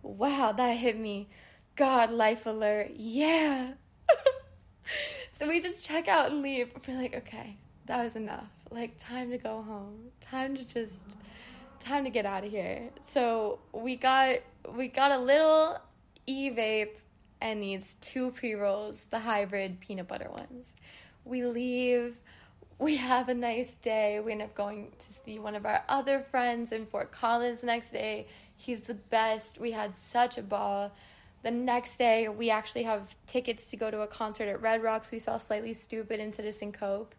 [0.03, 1.29] Wow, that hit me.
[1.77, 2.91] God, life alert.
[2.95, 3.73] Yeah.
[5.31, 6.71] so we just check out and leave.
[6.87, 8.49] We're like, okay, that was enough.
[8.71, 10.09] Like, time to go home.
[10.19, 11.15] Time to just,
[11.79, 12.89] time to get out of here.
[12.99, 14.39] So we got,
[14.75, 15.77] we got a little
[16.25, 16.97] e vape
[17.41, 20.75] and these two pre rolls, the hybrid peanut butter ones.
[21.25, 22.19] We leave.
[22.79, 24.19] We have a nice day.
[24.19, 27.91] We end up going to see one of our other friends in Fort Collins next
[27.91, 28.27] day.
[28.55, 29.59] He's the best.
[29.59, 30.91] We had such a ball.
[31.43, 35.11] The next day, we actually have tickets to go to a concert at Red Rocks.
[35.11, 37.13] We saw Slightly Stoopid in Citizen Cope.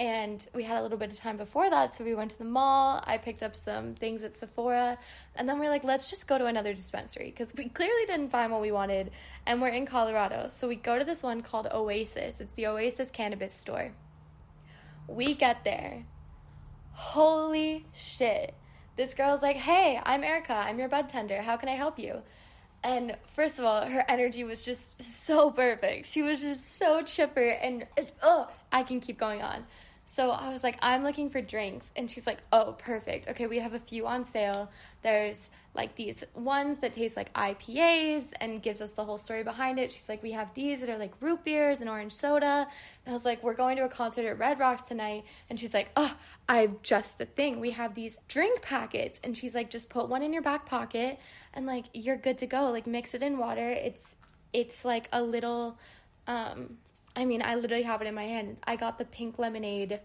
[0.00, 2.44] And we had a little bit of time before that, so we went to the
[2.44, 3.02] mall.
[3.04, 4.96] I picked up some things at Sephora.
[5.34, 8.30] And then we are like, let's just go to another dispensary because we clearly didn't
[8.30, 9.10] find what we wanted.
[9.44, 10.50] And we're in Colorado.
[10.54, 12.40] So we go to this one called Oasis.
[12.40, 13.92] It's the Oasis Cannabis Store.
[15.08, 16.04] We get there.
[16.92, 18.54] Holy shit.
[18.94, 20.54] This girl's like, hey, I'm Erica.
[20.54, 21.42] I'm your bud tender.
[21.42, 22.22] How can I help you?
[22.84, 26.06] And first of all, her energy was just so perfect.
[26.06, 27.86] She was just so chipper, and
[28.22, 29.64] oh, I can keep going on.
[30.10, 31.92] So I was like, I'm looking for drinks.
[31.94, 33.28] And she's like, oh, perfect.
[33.28, 34.70] Okay, we have a few on sale.
[35.02, 39.78] There's like these ones that taste like IPAs and gives us the whole story behind
[39.78, 39.92] it.
[39.92, 42.66] She's like, we have these that are like root beers and orange soda.
[43.04, 45.24] And I was like, we're going to a concert at Red Rocks tonight.
[45.50, 46.16] And she's like, oh,
[46.48, 47.60] I've just the thing.
[47.60, 49.20] We have these drink packets.
[49.22, 51.20] And she's like, just put one in your back pocket
[51.52, 52.70] and like you're good to go.
[52.70, 53.70] Like mix it in water.
[53.70, 54.16] It's
[54.54, 55.78] it's like a little
[56.26, 56.78] um
[57.18, 58.60] I mean, I literally have it in my hand.
[58.64, 59.98] I got the pink lemonade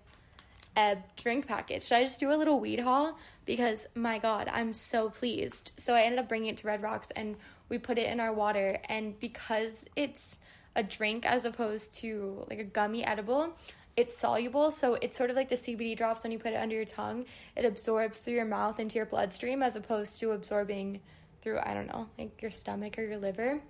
[0.75, 1.83] ebb drink package.
[1.83, 3.19] Should I just do a little weed haul?
[3.45, 5.73] Because my God, I'm so pleased.
[5.77, 7.35] So I ended up bringing it to Red Rocks and
[7.69, 8.79] we put it in our water.
[8.89, 10.39] And because it's
[10.75, 13.53] a drink as opposed to like a gummy edible,
[13.95, 14.71] it's soluble.
[14.71, 17.25] So it's sort of like the CBD drops when you put it under your tongue.
[17.55, 20.99] It absorbs through your mouth into your bloodstream as opposed to absorbing
[21.43, 23.61] through, I don't know, like your stomach or your liver.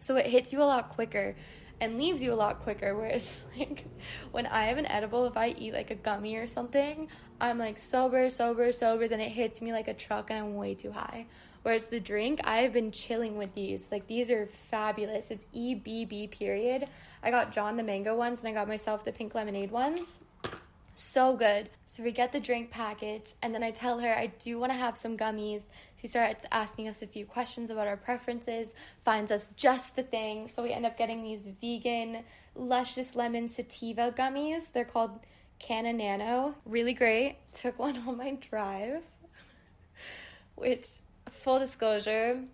[0.00, 1.36] So it hits you a lot quicker
[1.80, 2.94] and leaves you a lot quicker.
[2.94, 3.84] Whereas, like,
[4.32, 7.08] when I have an edible, if I eat like a gummy or something,
[7.40, 10.74] I'm like sober, sober, sober, then it hits me like a truck and I'm way
[10.74, 11.26] too high.
[11.62, 13.92] Whereas the drink, I've been chilling with these.
[13.92, 15.26] Like, these are fabulous.
[15.30, 16.88] It's EBB period.
[17.22, 20.20] I got John the mango ones and I got myself the pink lemonade ones.
[20.94, 21.70] So good.
[21.86, 24.78] So we get the drink packets, and then I tell her I do want to
[24.78, 25.62] have some gummies.
[26.00, 28.72] She starts asking us a few questions about our preferences,
[29.04, 30.48] finds us just the thing.
[30.48, 34.72] So we end up getting these vegan, luscious lemon sativa gummies.
[34.72, 35.20] They're called
[35.58, 36.54] Canna Nano.
[36.64, 37.36] Really great.
[37.52, 39.02] Took one on my drive,
[40.54, 40.86] which,
[41.28, 42.44] full disclosure,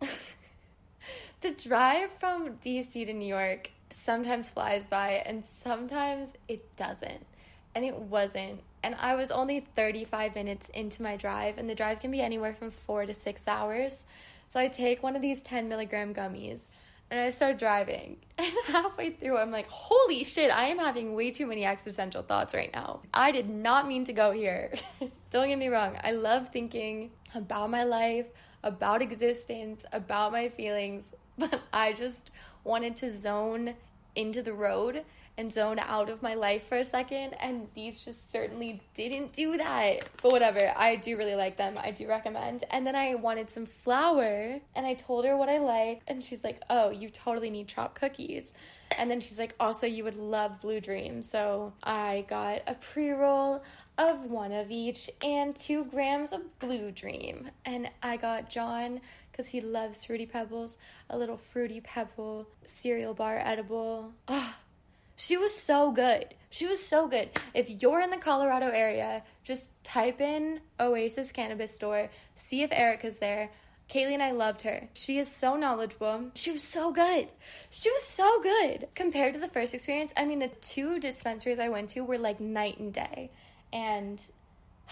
[1.40, 7.24] the drive from DC to New York sometimes flies by and sometimes it doesn't
[7.74, 8.60] and it wasn't.
[8.84, 12.54] And I was only 35 minutes into my drive, and the drive can be anywhere
[12.54, 14.04] from four to six hours.
[14.46, 16.68] So I take one of these 10 milligram gummies,
[17.10, 18.18] and I start driving.
[18.36, 22.52] And halfway through, I'm like, holy shit, I am having way too many existential thoughts
[22.52, 23.00] right now.
[23.14, 24.74] I did not mean to go here.
[25.30, 28.26] Don't get me wrong, I love thinking about my life,
[28.62, 32.32] about existence, about my feelings, but I just
[32.64, 33.76] wanted to zone
[34.14, 35.04] into the road
[35.36, 39.56] and zone out of my life for a second and these just certainly didn't do
[39.56, 39.98] that.
[40.22, 41.74] But whatever i do really like them.
[41.82, 42.64] I do recommend.
[42.70, 46.44] And then i wanted some flower and i told her what i like and she's
[46.44, 48.54] like oh you totally need chopped cookies.
[48.96, 51.22] And then she's like also you would love blue dream.
[51.22, 53.62] So i got a pre-roll
[53.98, 57.50] of one of each and two grams of blue dream.
[57.64, 59.00] And i got john
[59.32, 60.78] because he loves fruity pebbles
[61.10, 64.12] a little fruity pebble cereal bar edible.
[64.28, 64.54] Oh
[65.16, 66.34] she was so good.
[66.50, 67.30] She was so good.
[67.52, 73.16] If you're in the Colorado area, just type in Oasis Cannabis Store, see if Erica's
[73.16, 73.50] there.
[73.90, 74.88] Kaylee and I loved her.
[74.94, 76.30] She is so knowledgeable.
[76.34, 77.28] She was so good.
[77.70, 78.88] She was so good.
[78.94, 82.40] Compared to the first experience, I mean, the two dispensaries I went to were like
[82.40, 83.30] night and day.
[83.72, 84.22] And,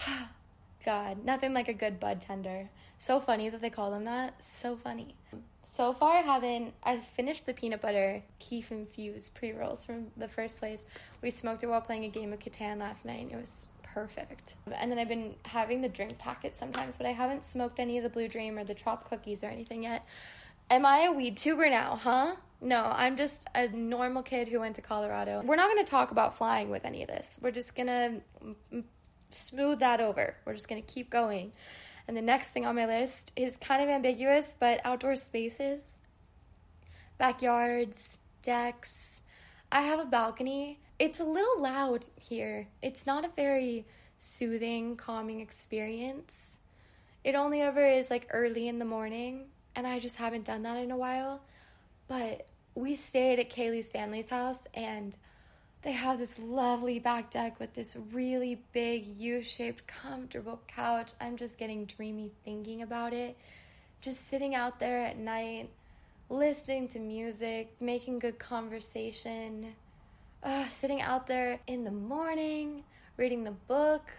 [0.85, 2.69] God, nothing like a good bud tender.
[2.97, 4.43] So funny that they call them that.
[4.43, 5.15] So funny.
[5.63, 6.73] So far, I haven't.
[6.83, 10.85] I finished the peanut butter kief infused pre rolls from the first place.
[11.21, 13.29] We smoked it while playing a game of Catan last night.
[13.31, 14.55] It was perfect.
[14.75, 18.03] And then I've been having the drink packets sometimes, but I haven't smoked any of
[18.03, 20.05] the Blue Dream or the chopped cookies or anything yet.
[20.69, 22.35] Am I a weed tuber now, huh?
[22.59, 25.41] No, I'm just a normal kid who went to Colorado.
[25.45, 27.37] We're not going to talk about flying with any of this.
[27.41, 28.83] We're just going to
[29.31, 30.35] smooth that over.
[30.45, 31.51] We're just going to keep going.
[32.07, 35.99] And the next thing on my list is kind of ambiguous, but outdoor spaces,
[37.17, 39.21] backyards, decks.
[39.71, 40.79] I have a balcony.
[40.99, 42.67] It's a little loud here.
[42.81, 43.85] It's not a very
[44.17, 46.59] soothing, calming experience.
[47.23, 50.77] It only ever is like early in the morning, and I just haven't done that
[50.77, 51.41] in a while.
[52.07, 55.15] But we stayed at Kaylee's family's house, and
[55.83, 61.11] they have this lovely back deck with this really big U-shaped comfortable couch.
[61.19, 63.37] I'm just getting dreamy thinking about it.
[63.99, 65.69] Just sitting out there at night,
[66.29, 69.75] listening to music, making good conversation.
[70.41, 72.83] Uh, sitting out there in the morning,
[73.17, 74.09] reading the book,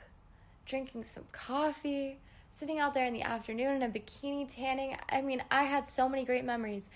[0.66, 2.18] drinking some coffee,
[2.50, 4.96] sitting out there in the afternoon in a bikini tanning.
[5.10, 6.88] I mean, I had so many great memories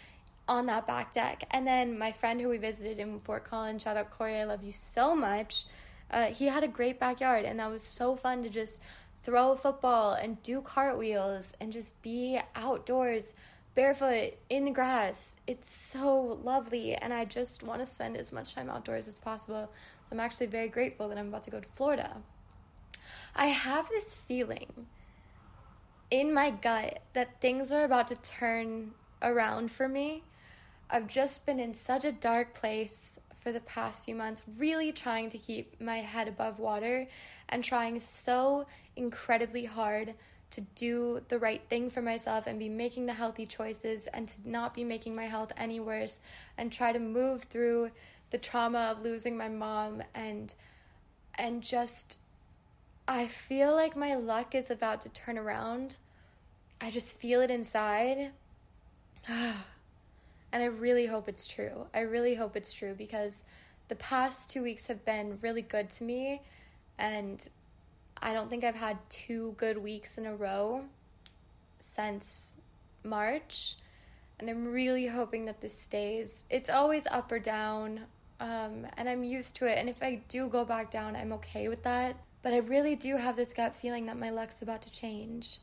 [0.48, 1.44] on that back deck.
[1.50, 4.64] And then my friend who we visited in Fort Collins, shout out Corey, I love
[4.64, 5.66] you so much.
[6.10, 8.80] Uh, he had a great backyard, and that was so fun to just
[9.22, 13.34] throw a football and do cartwheels and just be outdoors
[13.74, 15.36] barefoot in the grass.
[15.46, 19.70] It's so lovely, and I just want to spend as much time outdoors as possible.
[20.04, 22.16] So I'm actually very grateful that I'm about to go to Florida.
[23.36, 24.86] I have this feeling
[26.10, 30.22] in my gut that things are about to turn around for me
[30.90, 35.28] I've just been in such a dark place for the past few months, really trying
[35.30, 37.06] to keep my head above water
[37.48, 40.14] and trying so incredibly hard
[40.50, 44.34] to do the right thing for myself and be making the healthy choices and to
[44.44, 46.20] not be making my health any worse
[46.56, 47.90] and try to move through
[48.30, 50.54] the trauma of losing my mom and
[51.36, 52.18] and just
[53.06, 55.96] I feel like my luck is about to turn around.
[56.80, 58.32] I just feel it inside.
[60.52, 61.86] And I really hope it's true.
[61.94, 63.44] I really hope it's true because
[63.88, 66.42] the past two weeks have been really good to me.
[66.98, 67.46] And
[68.20, 70.84] I don't think I've had two good weeks in a row
[71.80, 72.60] since
[73.04, 73.76] March.
[74.40, 76.46] And I'm really hoping that this stays.
[76.48, 78.00] It's always up or down.
[78.40, 79.78] Um, and I'm used to it.
[79.78, 82.16] And if I do go back down, I'm okay with that.
[82.42, 85.58] But I really do have this gut feeling that my luck's about to change.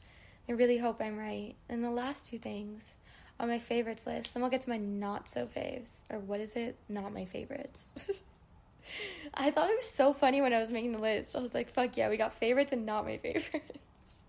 [0.48, 1.56] I really hope I'm right.
[1.69, 2.98] And the last two things
[3.39, 4.34] on my favorites list.
[4.34, 6.04] Then we'll get to my not so faves.
[6.10, 6.78] Or what is it?
[6.88, 8.21] Not my favorites.
[9.34, 11.36] I thought it was so funny when I was making the list.
[11.36, 14.21] I was like, fuck yeah, we got favorites and not my favorites.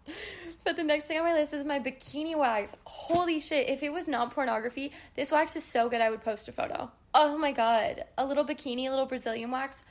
[0.64, 2.74] but the next thing on my list is my bikini wax.
[2.84, 6.48] Holy shit, if it was not pornography, this wax is so good I would post
[6.48, 6.90] a photo.
[7.14, 8.04] Oh my god.
[8.18, 9.82] A little bikini, a little Brazilian wax.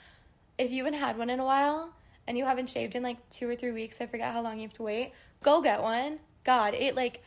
[0.58, 1.94] If you haven't had one in a while
[2.28, 4.64] and you haven't shaved in like two or three weeks, I forget how long you
[4.64, 6.20] have to wait, go get one.
[6.44, 7.24] God, it like.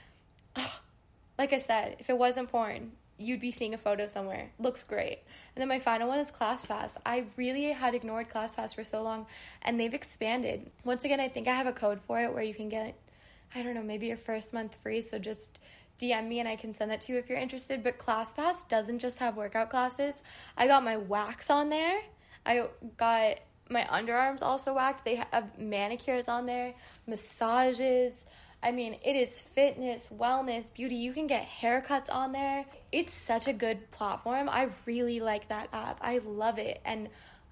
[0.56, 0.80] Ugh, oh,
[1.38, 4.50] like I said, if it wasn't porn, you'd be seeing a photo somewhere.
[4.58, 5.20] Looks great.
[5.54, 6.96] And then my final one is ClassPass.
[7.04, 9.26] I really had ignored ClassPass for so long
[9.62, 10.70] and they've expanded.
[10.84, 12.96] Once again, I think I have a code for it where you can get,
[13.54, 15.02] I don't know, maybe your first month free.
[15.02, 15.58] So just
[16.00, 17.82] DM me and I can send that to you if you're interested.
[17.82, 20.22] But ClassPass doesn't just have workout classes.
[20.56, 22.00] I got my wax on there.
[22.46, 25.04] I got my underarms also waxed.
[25.04, 26.74] They have manicures on there,
[27.06, 28.26] massages,
[28.62, 30.96] I mean, it is fitness, wellness, beauty.
[30.96, 32.64] You can get haircuts on there.
[32.90, 34.48] It's such a good platform.
[34.48, 35.98] I really like that app.
[36.00, 36.80] I love it.
[36.84, 37.08] And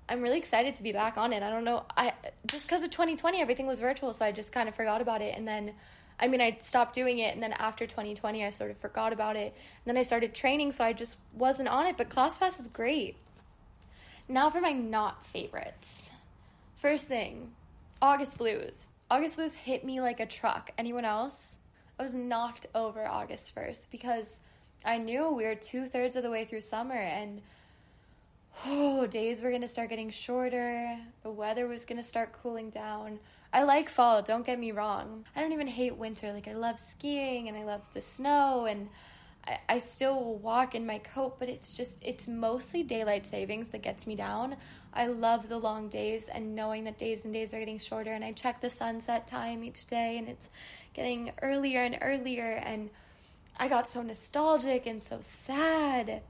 [0.09, 1.43] I'm really excited to be back on it.
[1.43, 1.85] I don't know.
[1.97, 2.13] I
[2.47, 5.37] just because of 2020 everything was virtual, so I just kind of forgot about it
[5.37, 5.75] and then
[6.19, 9.37] I mean, I stopped doing it, and then after 2020, I sort of forgot about
[9.37, 9.55] it.
[9.55, 11.97] And then I started training, so I just wasn't on it.
[11.97, 13.17] But ClassPass is great.
[14.29, 16.11] Now for my not favorites.
[16.77, 17.53] First thing,
[18.01, 18.93] August Blues.
[19.09, 20.73] August was hit me like a truck.
[20.77, 21.59] Anyone else?
[21.99, 24.39] I was knocked over August 1st because
[24.85, 27.41] I knew we were two thirds of the way through summer and
[28.67, 30.99] oh, days were going to start getting shorter.
[31.23, 33.21] The weather was going to start cooling down.
[33.53, 35.25] I like fall, don't get me wrong.
[35.37, 36.33] I don't even hate winter.
[36.33, 38.89] Like, I love skiing and I love the snow and
[39.47, 43.83] I, I still walk in my coat, but it's just, it's mostly daylight savings that
[43.83, 44.57] gets me down.
[44.97, 48.13] I love the long days and knowing that days and days are getting shorter.
[48.13, 50.51] And I check the sunset time each day and it's
[50.95, 52.61] getting earlier and earlier.
[52.65, 52.91] And
[53.59, 56.23] I got so nostalgic and so sad.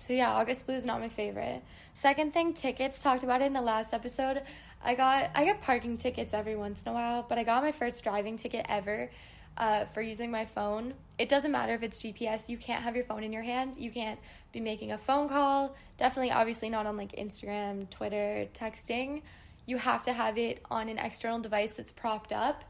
[0.00, 1.62] So yeah, August Blue is not my favorite.
[1.94, 3.02] Second thing, tickets.
[3.02, 4.42] Talked about it in the last episode.
[4.84, 7.72] I got I get parking tickets every once in a while, but I got my
[7.72, 9.10] first driving ticket ever
[9.58, 10.94] uh, for using my phone.
[11.18, 12.48] It doesn't matter if it's GPS.
[12.48, 13.76] You can't have your phone in your hand.
[13.76, 14.18] You can't
[14.52, 15.74] be making a phone call.
[15.96, 19.22] Definitely, obviously, not on like Instagram, Twitter, texting.
[19.66, 22.64] You have to have it on an external device that's propped up.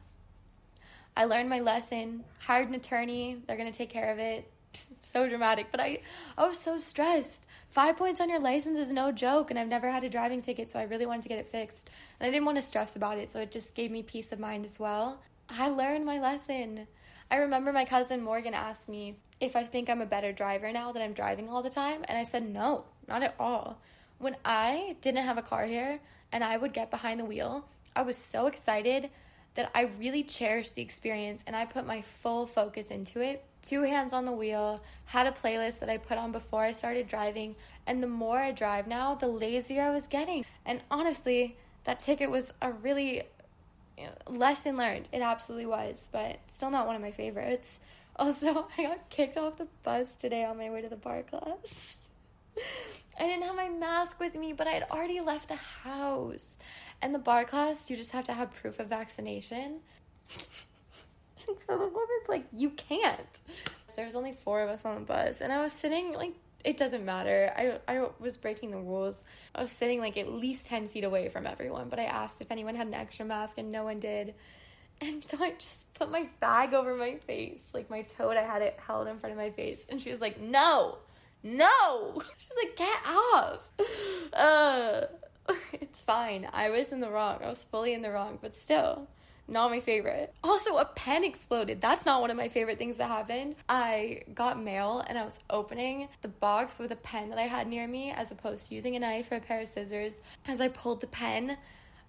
[1.17, 2.25] I learned my lesson.
[2.41, 3.43] Hired an attorney.
[3.47, 4.51] They're gonna take care of it.
[5.01, 6.01] so dramatic, but I
[6.39, 7.45] I was so stressed.
[7.71, 10.71] Five points on your license is no joke, and I've never had a driving ticket,
[10.71, 11.91] so I really wanted to get it fixed.
[12.19, 14.39] And I didn't want to stress about it, so it just gave me peace of
[14.39, 15.21] mind as well.
[15.51, 16.87] I learned my lesson.
[17.31, 20.93] I remember my cousin Morgan asked me if I think I'm a better driver now
[20.93, 23.81] that I'm driving all the time, and I said no, not at all.
[24.19, 26.01] When I didn't have a car here
[26.33, 29.11] and I would get behind the wheel, I was so excited
[29.55, 33.45] that I really cherished the experience and I put my full focus into it.
[33.63, 37.09] Two hands on the wheel, had a playlist that I put on before I started
[37.09, 40.45] driving, and the more I drive now, the lazier I was getting.
[40.65, 43.23] And honestly, that ticket was a really
[44.27, 45.09] lesson learned.
[45.13, 47.81] It absolutely was, but still not one of my favorites.
[48.21, 52.09] Also, I got kicked off the bus today on my way to the barre class.
[53.21, 56.59] I didn't have my mask with me, but I had already left the house.
[57.01, 59.79] And the barre class, you just have to have proof of vaccination.
[61.49, 63.41] and so the woman's like, you can't.
[63.95, 66.35] There was only four of us on the bus, and I was sitting like
[66.65, 67.53] it doesn't matter.
[67.57, 69.25] I, I was breaking the rules.
[69.55, 72.51] I was sitting like at least 10 feet away from everyone, but I asked if
[72.51, 74.35] anyone had an extra mask and no one did.
[75.01, 78.63] And so I just put my bag over my face, like my tote, I had
[78.63, 79.87] it held in front of my face.
[79.89, 80.99] And she was like, no,
[81.43, 82.23] no.
[82.37, 83.71] She's like, get off.
[84.33, 85.03] Uh,
[85.81, 86.49] it's fine.
[86.53, 87.39] I was in the wrong.
[87.43, 89.07] I was fully in the wrong, but still,
[89.49, 90.35] not my favorite.
[90.45, 91.81] Also, a pen exploded.
[91.81, 93.57] That's not one of my favorite things that happened.
[93.69, 97.67] I got mail and I was opening the box with a pen that I had
[97.67, 100.17] near me as opposed to using a knife or a pair of scissors.
[100.47, 101.57] As I pulled the pen,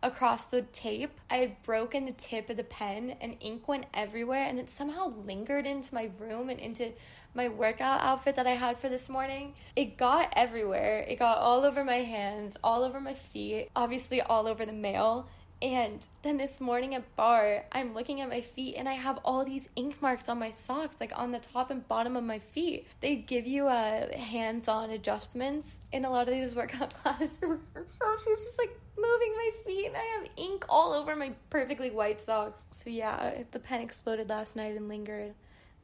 [0.02, 1.12] across the tape.
[1.30, 5.14] I had broken the tip of the pen and ink went everywhere and it somehow
[5.26, 6.94] lingered into my room and into
[7.34, 9.54] my workout outfit that I had for this morning.
[9.76, 11.06] It got everywhere.
[11.08, 15.28] It got all over my hands, all over my feet, obviously all over the mail.
[15.62, 19.44] And then this morning at barre, I'm looking at my feet and I have all
[19.44, 22.88] these ink marks on my socks, like on the top and bottom of my feet.
[23.02, 27.40] They give you uh, hands on adjustments in a lot of these workout classes.
[27.40, 31.92] so she's just like moving my feet and I have ink all over my perfectly
[31.92, 32.64] white socks.
[32.72, 35.34] So yeah, the pen exploded last night and lingered.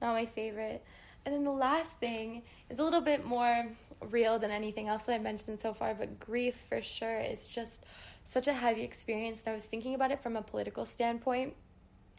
[0.01, 0.85] Not my favorite.
[1.25, 3.67] And then the last thing is a little bit more
[4.09, 7.83] real than anything else that I've mentioned so far, but grief for sure is just
[8.25, 9.41] such a heavy experience.
[9.45, 11.53] And I was thinking about it from a political standpoint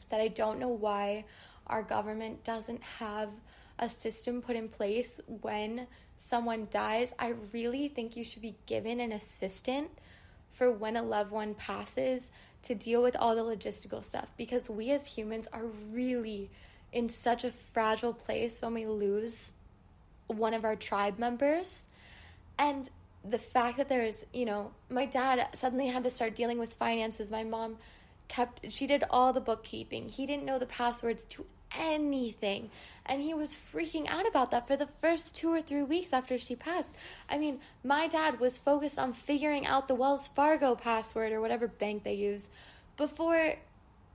[0.08, 1.24] that I don't know why
[1.66, 3.28] our government doesn't have
[3.78, 5.86] a system put in place when
[6.16, 7.12] someone dies.
[7.18, 9.90] I really think you should be given an assistant
[10.52, 12.30] for when a loved one passes
[12.62, 16.50] to deal with all the logistical stuff because we as humans are really
[16.92, 19.54] in such a fragile place when we lose
[20.28, 21.88] one of our tribe members.
[22.58, 22.88] And
[23.30, 27.30] the fact that there's, you know, my dad suddenly had to start dealing with finances.
[27.30, 27.76] My mom
[28.28, 30.08] kept, she did all the bookkeeping.
[30.08, 31.46] He didn't know the passwords to
[31.78, 32.70] anything.
[33.04, 36.38] And he was freaking out about that for the first two or three weeks after
[36.38, 36.96] she passed.
[37.28, 41.68] I mean, my dad was focused on figuring out the Wells Fargo password or whatever
[41.68, 42.48] bank they use
[42.96, 43.54] before,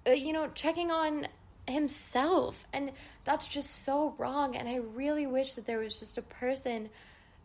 [0.08, 1.28] uh, you know, checking on
[1.68, 2.66] himself.
[2.74, 2.92] And
[3.24, 4.56] that's just so wrong.
[4.56, 6.90] And I really wish that there was just a person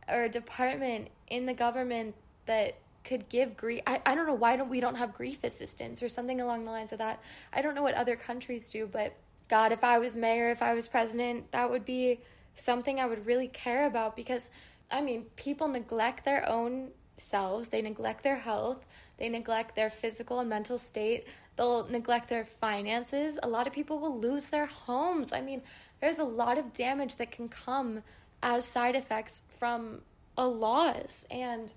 [0.08, 2.14] or a department in the government
[2.46, 6.02] that could give grief I, I don't know why don't we don't have grief assistance
[6.02, 9.16] or something along the lines of that i don't know what other countries do but
[9.48, 12.20] God, if I was mayor, if I was president, that would be
[12.54, 14.48] something I would really care about because,
[14.90, 18.84] I mean, people neglect their own selves, they neglect their health,
[19.18, 21.26] they neglect their physical and mental state,
[21.56, 23.38] they'll neglect their finances.
[23.42, 25.32] A lot of people will lose their homes.
[25.32, 25.62] I mean,
[26.00, 28.02] there's a lot of damage that can come
[28.46, 30.00] as side effects from
[30.38, 31.74] a loss, and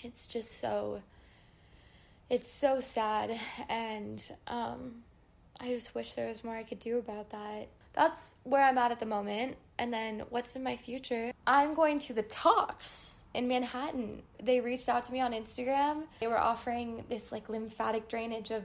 [0.00, 1.00] it's just so
[2.28, 4.96] it's so sad and um
[5.60, 7.68] I just wish there was more I could do about that.
[7.94, 9.56] That's where I'm at at the moment.
[9.78, 11.32] And then what's in my future?
[11.46, 14.22] I'm going to the talks in Manhattan.
[14.42, 16.02] They reached out to me on Instagram.
[16.20, 18.64] They were offering this like lymphatic drainage of,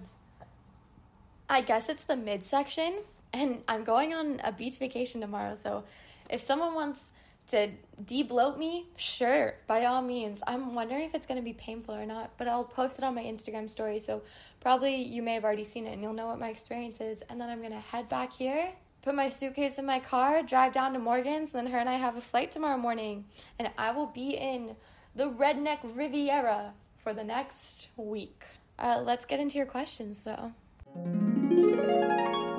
[1.50, 3.00] I guess it's the midsection.
[3.32, 5.56] And I'm going on a beach vacation tomorrow.
[5.56, 5.86] So
[6.30, 7.11] if someone wants
[7.52, 7.70] to
[8.04, 10.42] debloat me, sure, by all means.
[10.48, 13.14] I'm wondering if it's going to be painful or not, but I'll post it on
[13.16, 14.00] my Instagram story.
[14.00, 14.22] So
[14.60, 17.22] probably you may have already seen it and you'll know what my experience is.
[17.30, 18.72] And then I'm going to head back here,
[19.02, 21.96] put my suitcase in my car, drive down to Morgan's, and then her and I
[21.96, 23.26] have a flight tomorrow morning.
[23.60, 24.76] And I will be in
[25.16, 26.74] the Redneck Riviera
[27.04, 28.42] for the next week.
[28.80, 30.54] Uh, let's get into your questions though.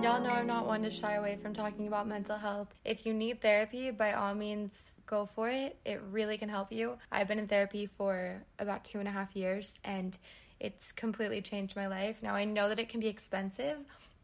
[0.02, 2.66] Y'all know I'm not one to shy away from talking about mental health.
[2.84, 5.76] If you need therapy, by all means, go for it.
[5.84, 6.98] It really can help you.
[7.12, 10.18] I've been in therapy for about two and a half years and
[10.58, 12.16] it's completely changed my life.
[12.20, 13.76] Now, I know that it can be expensive,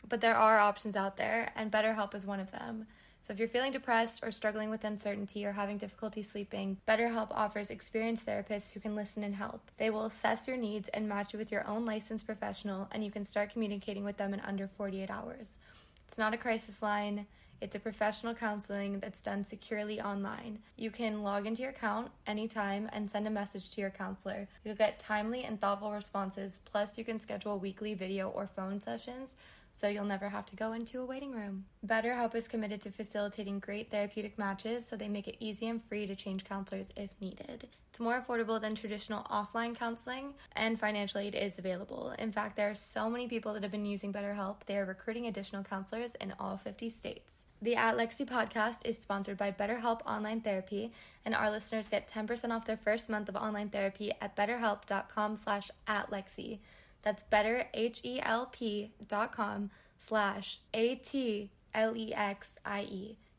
[0.08, 2.88] but there are options out there, and BetterHelp is one of them.
[3.28, 7.68] So, if you're feeling depressed or struggling with uncertainty or having difficulty sleeping, BetterHelp offers
[7.68, 9.60] experienced therapists who can listen and help.
[9.76, 13.10] They will assess your needs and match you with your own licensed professional, and you
[13.10, 15.58] can start communicating with them in under 48 hours.
[16.06, 17.26] It's not a crisis line.
[17.60, 20.58] It's a professional counseling that's done securely online.
[20.76, 24.48] You can log into your account anytime and send a message to your counselor.
[24.64, 29.36] You'll get timely and thoughtful responses, plus, you can schedule weekly video or phone sessions
[29.78, 31.64] so you'll never have to go into a waiting room.
[31.86, 36.04] BetterHelp is committed to facilitating great therapeutic matches, so they make it easy and free
[36.04, 37.68] to change counselors if needed.
[37.88, 42.12] It's more affordable than traditional offline counseling, and financial aid is available.
[42.18, 45.28] In fact, there are so many people that have been using BetterHelp, they are recruiting
[45.28, 47.44] additional counselors in all 50 states.
[47.62, 50.92] The At Lexie podcast is sponsored by BetterHelp Online Therapy,
[51.24, 55.70] and our listeners get 10% off their first month of online therapy at betterhelp.com slash
[55.86, 56.58] atlexie.
[57.02, 61.48] That's betterhelp.com slash A-T-L-E-X-I-E.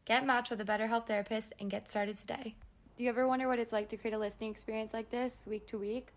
[0.06, 2.56] Get matched with a BetterHelp therapist and get started today.
[2.96, 5.68] Do you ever wonder what it's like to create a listening experience like this week
[5.68, 6.14] to week?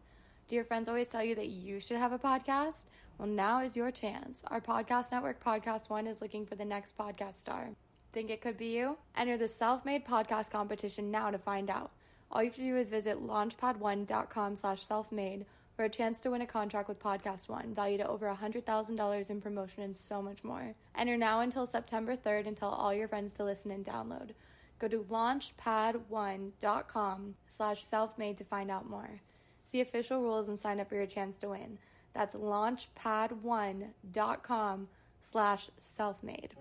[0.48, 2.86] Do your friends always tell you that you should have a podcast?
[3.18, 4.42] Well, now is your chance.
[4.48, 7.70] Our podcast network, Podcast One, is looking for the next podcast star.
[8.12, 8.96] Think it could be you?
[9.16, 11.92] Enter the self made podcast competition now to find out.
[12.30, 16.30] All you have to do is visit launchpad1.com slash self made for a chance to
[16.30, 20.44] win a contract with Podcast One, valued at over $100,000 in promotion and so much
[20.44, 20.74] more.
[20.96, 24.30] Enter now until September 3rd and tell all your friends to listen and download.
[24.78, 29.20] Go to launchpad1.com slash self-made to find out more.
[29.62, 31.78] See official rules and sign up for your chance to win.
[32.14, 34.88] That's launchpad1.com
[35.20, 36.54] slash self-made.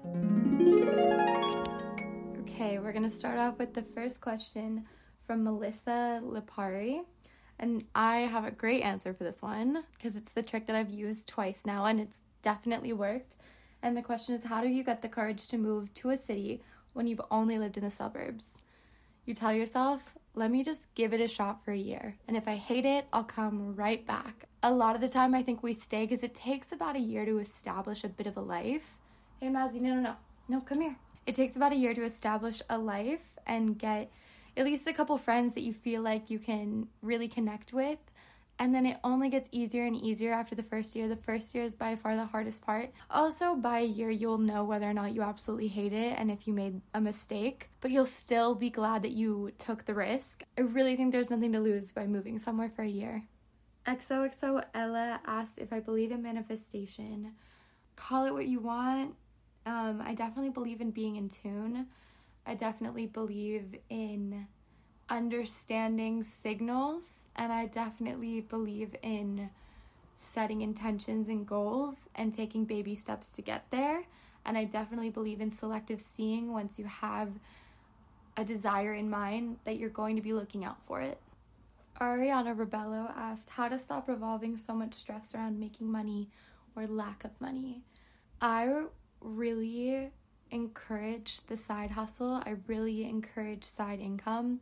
[2.42, 4.86] Okay, we're going to start off with the first question
[5.26, 7.02] from Melissa Lipari.
[7.62, 10.90] And I have a great answer for this one because it's the trick that I've
[10.90, 13.36] used twice now and it's definitely worked.
[13.84, 16.64] And the question is how do you get the courage to move to a city
[16.94, 18.64] when you've only lived in the suburbs?
[19.26, 20.02] You tell yourself,
[20.34, 22.16] let me just give it a shot for a year.
[22.28, 24.46] And if I hate it, I'll come right back.
[24.64, 27.26] A lot of the time, I think we stay because it takes about a year
[27.26, 28.98] to establish a bit of a life.
[29.40, 30.16] Hey, Mazzy, no, no, no.
[30.48, 30.96] No, come here.
[31.28, 34.12] It takes about a year to establish a life and get
[34.58, 38.00] at least a couple friends that you feel like you can really connect with.
[38.60, 41.08] And then it only gets easier and easier after the first year.
[41.08, 42.92] The first year is by far the hardest part.
[43.10, 46.46] Also, by a year, you'll know whether or not you absolutely hate it and if
[46.48, 50.44] you made a mistake, but you'll still be glad that you took the risk.
[50.60, 53.24] I really think there's nothing to lose by moving somewhere for a year.
[53.88, 57.32] XOXO Ella asked if I believe in manifestation.
[57.96, 59.16] Call it what you want.
[59.66, 61.88] Um, I definitely believe in being in tune.
[62.46, 64.48] I definitely believe in
[65.10, 69.50] understanding signals, and I definitely believe in
[70.16, 74.04] setting intentions and goals and taking baby steps to get there.
[74.46, 77.30] And I definitely believe in selective seeing once you have
[78.38, 81.20] a desire in mind that you're going to be looking out for it.
[82.00, 86.30] Ariana Rebello asked how to stop revolving so much stress around making money
[86.76, 87.84] or lack of money.
[88.42, 88.86] I
[89.20, 90.10] really
[90.52, 92.42] encourage the side hustle.
[92.46, 94.60] I really encourage side income.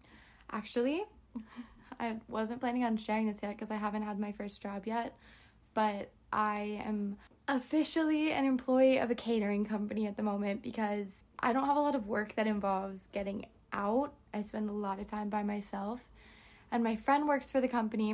[0.51, 1.03] Actually,
[1.99, 5.15] I wasn't planning on sharing this yet because I haven't had my first job yet,
[5.73, 7.17] but I am
[7.47, 11.07] officially an employee of a catering company at the moment because
[11.39, 14.13] I don't have a lot of work that involves getting out.
[14.33, 16.01] I spend a lot of time by myself.
[16.71, 18.11] And my friend works for the company,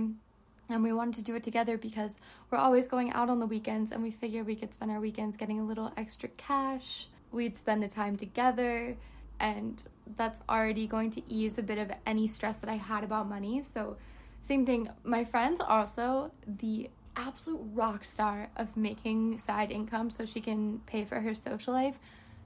[0.70, 2.16] and we wanted to do it together because
[2.50, 5.36] we're always going out on the weekends, and we figured we could spend our weekends
[5.36, 7.08] getting a little extra cash.
[7.36, 8.96] We'd spend the time together,
[9.42, 9.84] and
[10.16, 13.62] that's already going to ease a bit of any stress that I had about money.
[13.74, 13.98] So,
[14.40, 14.90] same thing.
[15.04, 21.04] My friend's also the absolute rock star of making side income so she can pay
[21.04, 22.00] for her social life.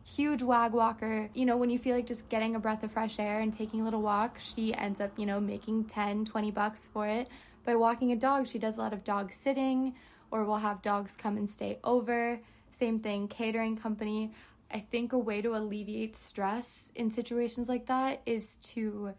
[0.03, 1.29] Huge wag walker.
[1.35, 3.81] You know, when you feel like just getting a breath of fresh air and taking
[3.81, 7.29] a little walk, she ends up, you know, making 10, 20 bucks for it.
[7.63, 9.93] By walking a dog, she does a lot of dog sitting
[10.31, 12.39] or will have dogs come and stay over.
[12.71, 14.31] Same thing, catering company.
[14.71, 19.13] I think a way to alleviate stress in situations like that is to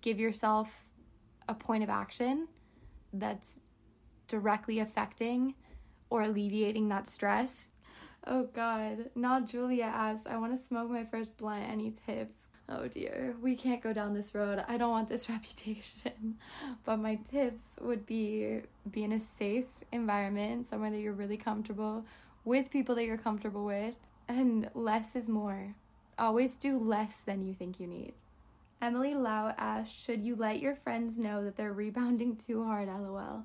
[0.00, 0.86] give yourself
[1.48, 2.48] a point of action
[3.12, 3.60] that's
[4.28, 5.54] directly affecting
[6.10, 7.72] or alleviating that stress.
[8.26, 12.48] Oh god, not Julia asked, I want to smoke my first blunt and eat tips.
[12.68, 14.64] Oh dear, we can't go down this road.
[14.66, 16.36] I don't want this reputation.
[16.84, 22.04] but my tips would be be in a safe environment, somewhere that you're really comfortable
[22.44, 23.94] with people that you're comfortable with,
[24.28, 25.74] and less is more.
[26.18, 28.14] Always do less than you think you need.
[28.80, 32.88] Emily Lau asked, Should you let your friends know that they're rebounding too hard?
[32.88, 33.44] LOL.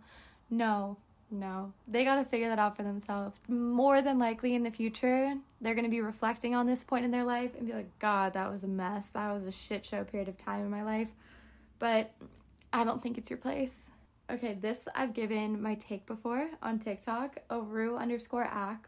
[0.50, 0.98] No,
[1.30, 1.74] no.
[1.88, 3.40] They got to figure that out for themselves.
[3.48, 7.12] More than likely in the future, they're going to be reflecting on this point in
[7.12, 9.10] their life and be like, God, that was a mess.
[9.10, 11.10] That was a shit show period of time in my life.
[11.80, 12.12] But
[12.74, 13.74] I don't think it's your place.
[14.30, 17.38] Okay, this I've given my take before on TikTok.
[17.50, 18.88] Oru underscore ack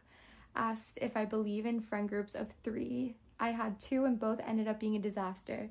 [0.56, 3.16] asked if I believe in friend groups of three.
[3.39, 5.70] I had two and both ended up being a disaster.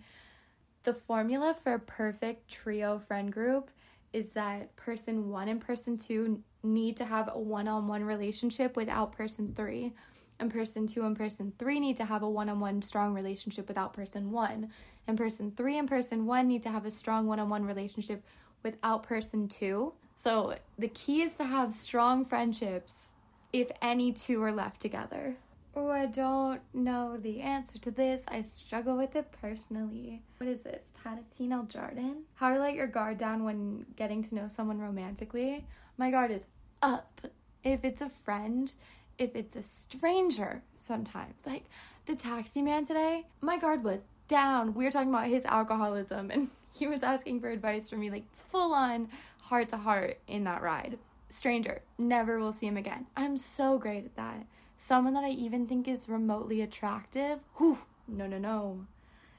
[0.85, 3.71] The formula for a perfect trio friend group
[4.13, 8.77] is that person one and person two need to have a one on one relationship
[8.77, 9.93] without person three.
[10.39, 13.69] And person two and person three need to have a one on one strong relationship
[13.69, 14.71] without person one.
[15.07, 18.25] And person three and person one need to have a strong one on one relationship
[18.63, 19.93] without person two.
[20.17, 23.13] So the key is to have strong friendships
[23.53, 25.37] if any two are left together.
[25.75, 28.23] Oh, I don't know the answer to this.
[28.29, 30.23] I struggle with it personally.
[30.37, 30.85] What is this?
[31.03, 31.65] Patatine L.
[31.65, 32.25] Jordan?
[32.35, 35.65] How to let your guard down when getting to know someone romantically?
[35.97, 36.43] My guard is
[36.83, 37.23] up.
[37.65, 38.73] If it's a friend,
[39.19, 41.47] if it's a stranger, sometimes.
[41.47, 41.65] Like
[42.05, 44.75] the taxi man today, my guard was down.
[44.75, 48.25] We were talking about his alcoholism and he was asking for advice from me, like
[48.35, 49.09] full on
[49.41, 50.99] heart to heart in that ride.
[51.33, 53.07] Stranger, never will see him again.
[53.17, 54.47] I'm so great at that
[54.83, 57.79] someone that I even think is remotely attractive, whew,
[58.09, 58.87] no, no, no.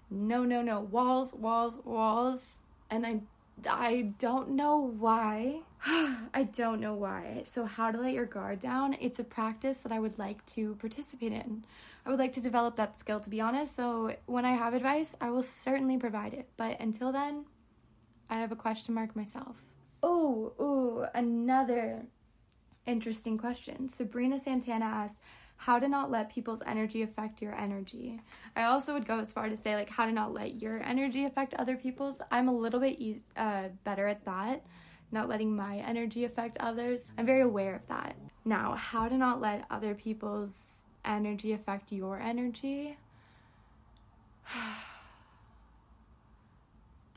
[0.10, 0.80] No, no, no.
[0.80, 2.62] Walls, walls, walls.
[2.89, 3.22] And I
[3.68, 5.62] I don't know why.
[5.86, 7.41] I don't know why.
[7.44, 8.96] So, how to let your guard down?
[9.00, 11.66] It's a practice that I would like to participate in.
[12.06, 13.76] I would like to develop that skill, to be honest.
[13.76, 16.48] So, when I have advice, I will certainly provide it.
[16.58, 17.46] But until then,
[18.30, 19.58] I have a question mark myself.
[20.04, 22.04] Oh, ooh, another
[22.86, 23.88] interesting question.
[23.88, 25.22] Sabrina Santana asked,
[25.56, 28.20] how to not let people's energy affect your energy.
[28.54, 31.24] I also would go as far to say, like, how to not let your energy
[31.24, 32.22] affect other people's.
[32.32, 34.66] I'm a little bit e- uh, better at that,
[35.14, 37.14] not letting my energy affect others.
[37.18, 38.18] I'm very aware of that.
[38.43, 42.97] Now, how to not let other people's energy affect your energy.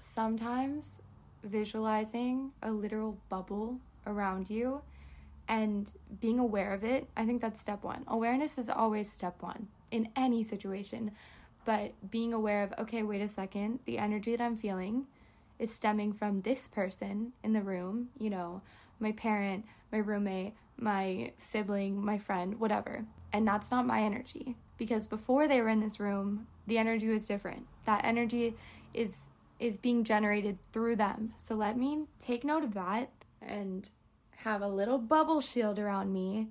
[0.00, 1.02] Sometimes
[1.46, 4.82] visualizing a literal bubble around you
[5.48, 8.04] and being aware of it, I think that's step one.
[8.08, 11.12] Awareness is always step one in any situation.
[11.64, 15.06] But being aware of, okay, wait a second, the energy that I'm feeling
[15.58, 18.62] is stemming from this person in the room, you know,
[19.00, 23.04] my parent, my roommate, my sibling, my friend, whatever.
[23.32, 27.26] And that's not my energy because before they were in this room, the energy was
[27.26, 27.66] different.
[27.84, 28.56] That energy
[28.94, 31.32] is is being generated through them.
[31.36, 33.88] So let me take note of that and
[34.38, 36.48] have a little bubble shield around me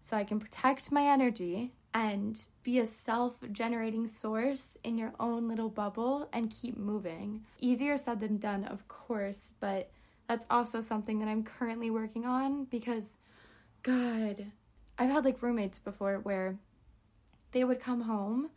[0.00, 5.48] so I can protect my energy and be a self generating source in your own
[5.48, 7.42] little bubble and keep moving.
[7.60, 9.90] Easier said than done, of course, but
[10.28, 13.16] that's also something that I'm currently working on because,
[13.82, 14.46] God,
[14.98, 16.56] I've had like roommates before where
[17.52, 18.50] they would come home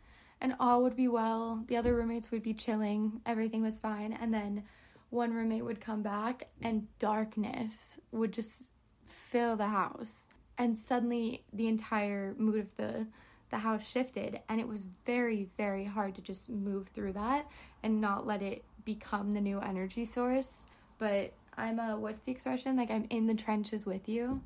[0.46, 4.32] and all would be well, the other roommates would be chilling, everything was fine, and
[4.32, 4.62] then
[5.10, 8.70] one roommate would come back and darkness would just
[9.04, 10.28] fill the house.
[10.56, 13.08] And suddenly the entire mood of the
[13.50, 17.46] the house shifted and it was very very hard to just move through that
[17.82, 20.68] and not let it become the new energy source.
[20.98, 22.76] But I'm a what's the expression?
[22.76, 24.40] Like I'm in the trenches with you.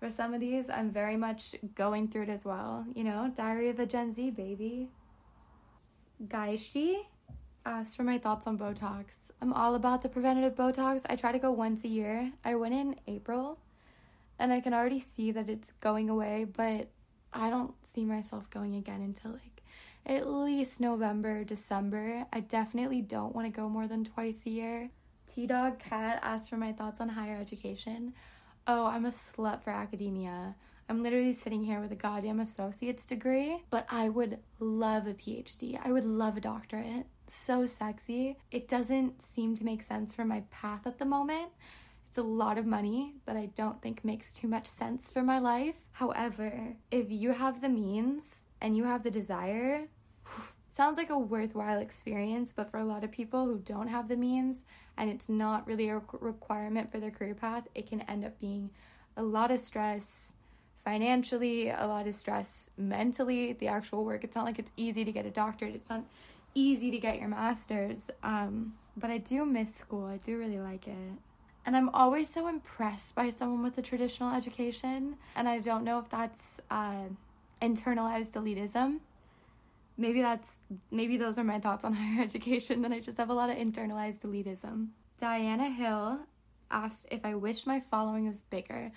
[0.00, 2.84] For some of these, I'm very much going through it as well.
[2.96, 4.88] You know, Diary of a Gen Z, baby.
[6.26, 6.98] Gaishi
[7.64, 9.06] asked for my thoughts on Botox.
[9.40, 11.00] I'm all about the preventative Botox.
[11.06, 12.32] I try to go once a year.
[12.44, 13.58] I went in April
[14.38, 16.88] and I can already see that it's going away, but
[17.32, 19.62] I don't see myself going again until like
[20.04, 22.26] at least November, December.
[22.32, 24.90] I definitely don't want to go more than twice a year.
[25.26, 28.12] T Dog Cat asked for my thoughts on higher education.
[28.66, 30.54] Oh, I'm a slut for academia.
[30.90, 35.78] I'm literally sitting here with a goddamn associate's degree, but I would love a PhD.
[35.80, 37.06] I would love a doctorate.
[37.28, 38.36] So sexy.
[38.50, 41.50] It doesn't seem to make sense for my path at the moment.
[42.08, 45.38] It's a lot of money that I don't think makes too much sense for my
[45.38, 45.76] life.
[45.92, 48.24] However, if you have the means
[48.60, 49.86] and you have the desire,
[50.68, 54.16] sounds like a worthwhile experience, but for a lot of people who don't have the
[54.16, 54.56] means
[54.96, 58.70] and it's not really a requirement for their career path, it can end up being
[59.16, 60.32] a lot of stress
[60.84, 64.24] financially, a lot of stress mentally, the actual work.
[64.24, 66.04] It's not like it's easy to get a doctorate, it's not
[66.54, 68.10] easy to get your master's.
[68.22, 71.12] Um, but I do miss school, I do really like it.
[71.66, 75.98] And I'm always so impressed by someone with a traditional education, and I don't know
[75.98, 77.04] if that's uh,
[77.62, 79.00] internalized elitism
[80.00, 80.58] maybe that's
[80.90, 83.56] maybe those are my thoughts on higher education then i just have a lot of
[83.56, 86.18] internalized elitism diana hill
[86.70, 88.90] asked if i wished my following was bigger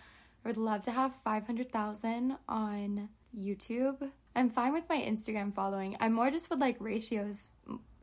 [0.43, 4.11] i would love to have 500000 on youtube.
[4.35, 5.95] I'm fine with my instagram following.
[5.99, 7.51] I'm more just with like ratios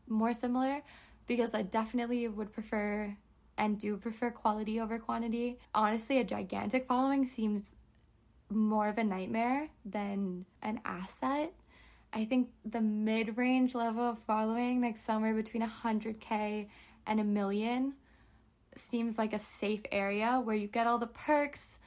[0.09, 0.83] more similar
[1.27, 3.17] because i definitely would prefer
[3.59, 5.59] and do prefer quality over quantity.
[5.75, 7.77] Honestly a gigantic following seems
[8.51, 11.53] more of a nightmare than an asset.
[12.13, 16.67] I think the mid range level of following, like somewhere between 100k
[17.07, 17.95] and a million,
[18.77, 21.79] seems like a safe area where you get all the perks,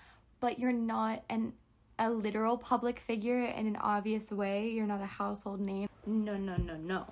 [0.43, 1.53] but you're not an
[1.97, 4.69] a literal public figure in an obvious way.
[4.71, 5.87] You're not a household name.
[6.05, 7.05] No, no, no, no.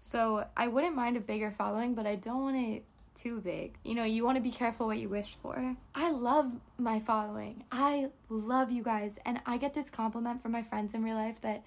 [0.00, 3.76] So I wouldn't mind a bigger following, but I don't want it too big.
[3.84, 5.76] You know, you want to be careful what you wish for.
[5.94, 7.62] I love my following.
[7.70, 9.16] I love you guys.
[9.24, 11.62] And I get this compliment from my friends in real life that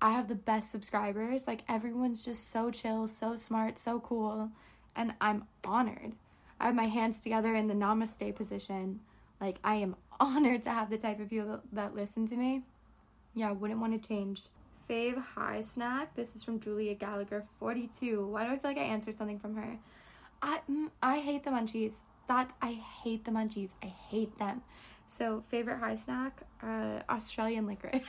[0.00, 1.46] I have the best subscribers.
[1.46, 4.52] Like everyone's just so chill, so smart, so cool,
[4.94, 6.12] and I'm honored.
[6.58, 9.00] I have my hands together in the namaste position.
[9.40, 12.62] Like I am honored to have the type of people that, listen to me.
[13.34, 14.42] Yeah, I wouldn't want to change.
[14.88, 16.14] Fave high snack.
[16.14, 18.26] This is from Julia Gallagher, 42.
[18.26, 19.78] Why do I feel like I answered something from her?
[20.42, 21.92] I mm, I hate the munchies.
[22.28, 23.70] That I hate the munchies.
[23.82, 24.62] I hate them.
[25.06, 28.02] So favorite high snack, uh, Australian licorice.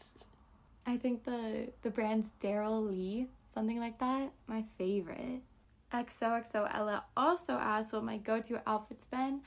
[0.86, 4.30] I think the the brand's Darrell Lea, something like that.
[4.46, 5.42] My favorite.
[5.92, 9.40] XOXO Ella also asked what my go-to outfit's been.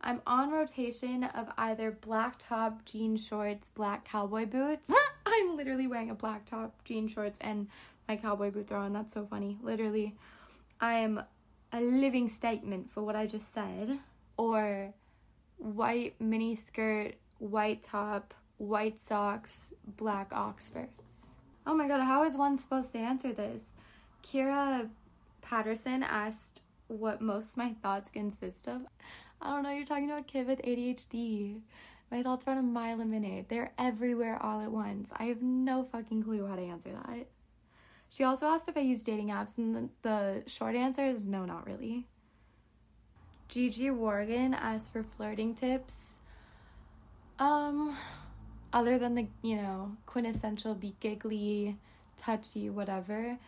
[0.00, 4.90] I'm on rotation of either black top, jean shorts, black cowboy boots.
[5.26, 7.68] I'm literally wearing a black top, jean shorts, and
[8.08, 8.92] my cowboy boots are on.
[8.92, 9.58] That's so funny.
[9.62, 10.14] Literally,
[10.80, 11.22] I am
[11.72, 13.98] a living statement for what I just said.
[14.36, 14.92] Or
[15.58, 21.36] white mini skirt, white top, white socks, black Oxfords.
[21.66, 23.74] Oh my god, how is one supposed to answer this?
[24.22, 24.88] Kira
[25.42, 28.82] Patterson asked what most my thoughts consist of.
[29.40, 31.60] I don't know, you're talking about a kid with ADHD.
[32.10, 33.46] My thoughts run a mile a minute.
[33.48, 35.10] They're everywhere all at once.
[35.16, 37.26] I have no fucking clue how to answer that.
[38.08, 41.44] She also asked if I use dating apps, and the, the short answer is no,
[41.44, 42.06] not really.
[43.48, 46.18] Gigi Worgan asked for flirting tips.
[47.38, 47.96] Um,
[48.72, 51.76] other than the, you know, quintessential be giggly,
[52.16, 53.38] touchy, whatever,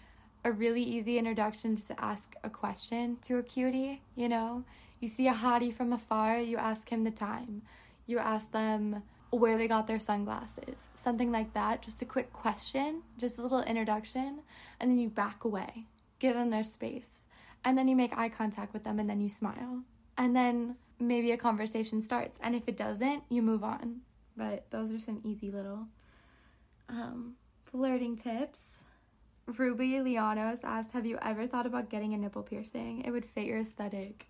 [0.45, 4.65] a really easy introduction to ask a question to a cutie, you know?
[5.01, 7.63] You see a hottie from afar, you ask him the time.
[8.07, 11.83] You ask them where they got their sunglasses, something like that.
[11.83, 14.41] Just a quick question, just a little introduction,
[14.81, 15.85] and then you back away,
[16.19, 17.29] give them their space.
[17.65, 19.83] And then you make eye contact with them and then you smile.
[20.17, 22.39] And then maybe a conversation starts.
[22.43, 24.01] And if it doesn't, you move on.
[24.37, 25.87] But those are some easy little
[26.89, 27.35] um,
[27.67, 28.85] flirting tips.
[29.47, 33.03] Ruby Lianos asked, Have you ever thought about getting a nipple piercing?
[33.05, 34.27] It would fit your aesthetic.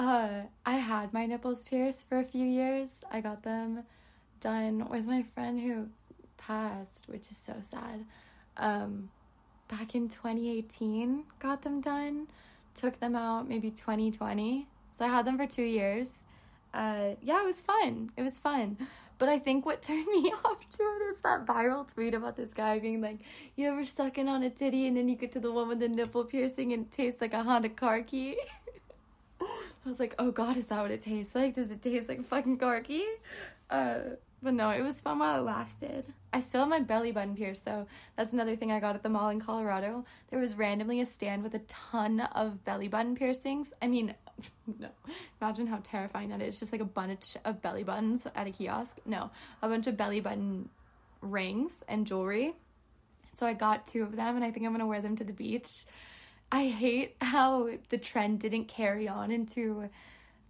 [0.00, 2.88] Uh, I had my nipples pierced for a few years.
[3.12, 3.82] I got them
[4.40, 5.88] done with my friend who
[6.38, 8.06] passed, which is so sad.
[8.56, 9.10] Um,
[9.68, 12.28] back in 2018, got them done.
[12.74, 14.66] Took them out maybe 2020.
[14.96, 16.24] So I had them for two years
[16.72, 18.10] uh, yeah, it was fun.
[18.16, 18.76] It was fun.
[19.18, 22.54] But I think what turned me off to it is that viral tweet about this
[22.54, 23.18] guy being like,
[23.56, 25.88] You ever sucking on a titty and then you get to the one with the
[25.88, 28.38] nipple piercing and it tastes like a Honda car key?
[29.84, 31.54] I was like, oh god, is that what it tastes like?
[31.54, 33.04] Does it taste like fucking corky?
[33.70, 34.00] Uh,
[34.42, 36.04] but no, it was fun while it lasted.
[36.32, 37.86] I still have my belly button pierced though.
[38.16, 40.04] That's another thing I got at the mall in Colorado.
[40.30, 43.74] There was randomly a stand with a ton of belly button piercings.
[43.82, 44.14] I mean,
[44.78, 44.88] no.
[45.40, 46.58] Imagine how terrifying that is.
[46.58, 48.98] Just like a bunch of belly buttons at a kiosk.
[49.04, 49.30] No,
[49.62, 50.68] a bunch of belly button
[51.20, 52.54] rings and jewelry.
[53.34, 55.32] So I got two of them and I think I'm to wear them to the
[55.32, 55.84] beach.
[56.52, 59.88] I hate how the trend didn't carry on into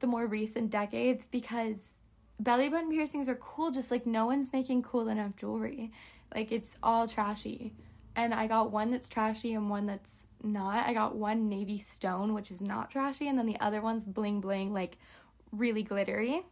[0.00, 2.00] the more recent decades because
[2.38, 5.92] belly button piercings are cool, just like no one's making cool enough jewelry.
[6.34, 7.74] Like it's all trashy.
[8.16, 10.86] And I got one that's trashy and one that's not.
[10.86, 14.40] I got one navy stone, which is not trashy, and then the other one's bling
[14.40, 14.96] bling, like
[15.52, 16.42] really glittery.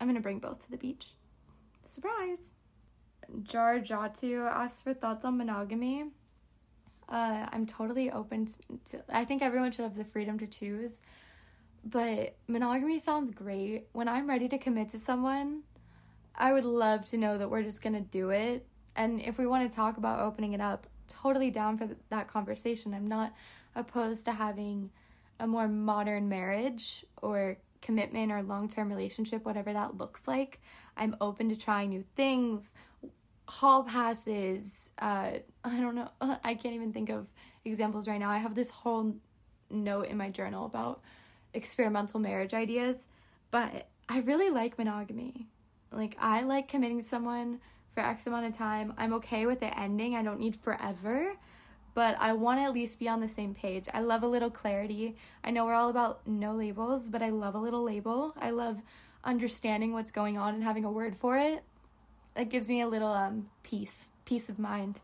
[0.00, 1.08] I'm gonna bring both to the beach.
[1.88, 2.52] Surprise!
[3.42, 6.06] Jar Jatu asked for thoughts on monogamy.
[7.12, 8.48] Uh, I'm totally open
[8.86, 10.92] to, I think everyone should have the freedom to choose.
[11.84, 13.88] But monogamy sounds great.
[13.92, 15.62] When I'm ready to commit to someone,
[16.34, 18.66] I would love to know that we're just going to do it.
[18.96, 22.94] And if we want to talk about opening it up, totally down for that conversation.
[22.94, 23.34] I'm not
[23.74, 24.90] opposed to having
[25.38, 30.60] a more modern marriage or commitment or long term relationship, whatever that looks like.
[30.96, 32.74] I'm open to trying new things,
[33.52, 34.92] hall passes.
[34.98, 35.32] Uh,
[35.64, 36.08] I don't know.
[36.44, 37.26] I can't even think of
[37.64, 38.30] examples right now.
[38.30, 39.14] I have this whole
[39.70, 41.02] note in my journal about
[41.54, 42.96] experimental marriage ideas,
[43.50, 45.46] but I really like monogamy.
[45.90, 47.60] Like, I like committing to someone
[47.94, 48.94] for X amount of time.
[48.96, 50.16] I'm okay with it ending.
[50.16, 51.34] I don't need forever,
[51.94, 53.86] but I want to at least be on the same page.
[53.92, 55.16] I love a little clarity.
[55.44, 58.34] I know we're all about no labels, but I love a little label.
[58.40, 58.78] I love
[59.24, 61.62] understanding what's going on and having a word for it.
[62.34, 65.00] It gives me a little um peace, peace of mind.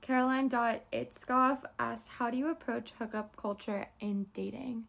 [0.00, 4.86] Caroline Dot Itzkoff asked, "How do you approach hookup culture in dating?"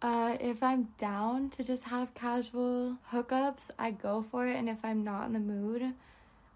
[0.00, 4.54] Uh, if I'm down to just have casual hookups, I go for it.
[4.54, 5.94] And if I'm not in the mood,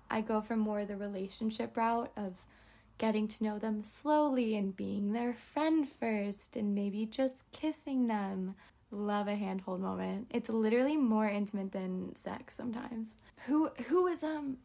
[0.09, 2.35] I go for more the relationship route of
[2.99, 8.55] getting to know them slowly and being their friend first and maybe just kissing them.
[8.93, 10.29] Love a handhold moment.
[10.31, 13.19] It's literally more intimate than sex sometimes.
[13.47, 14.59] Who who was um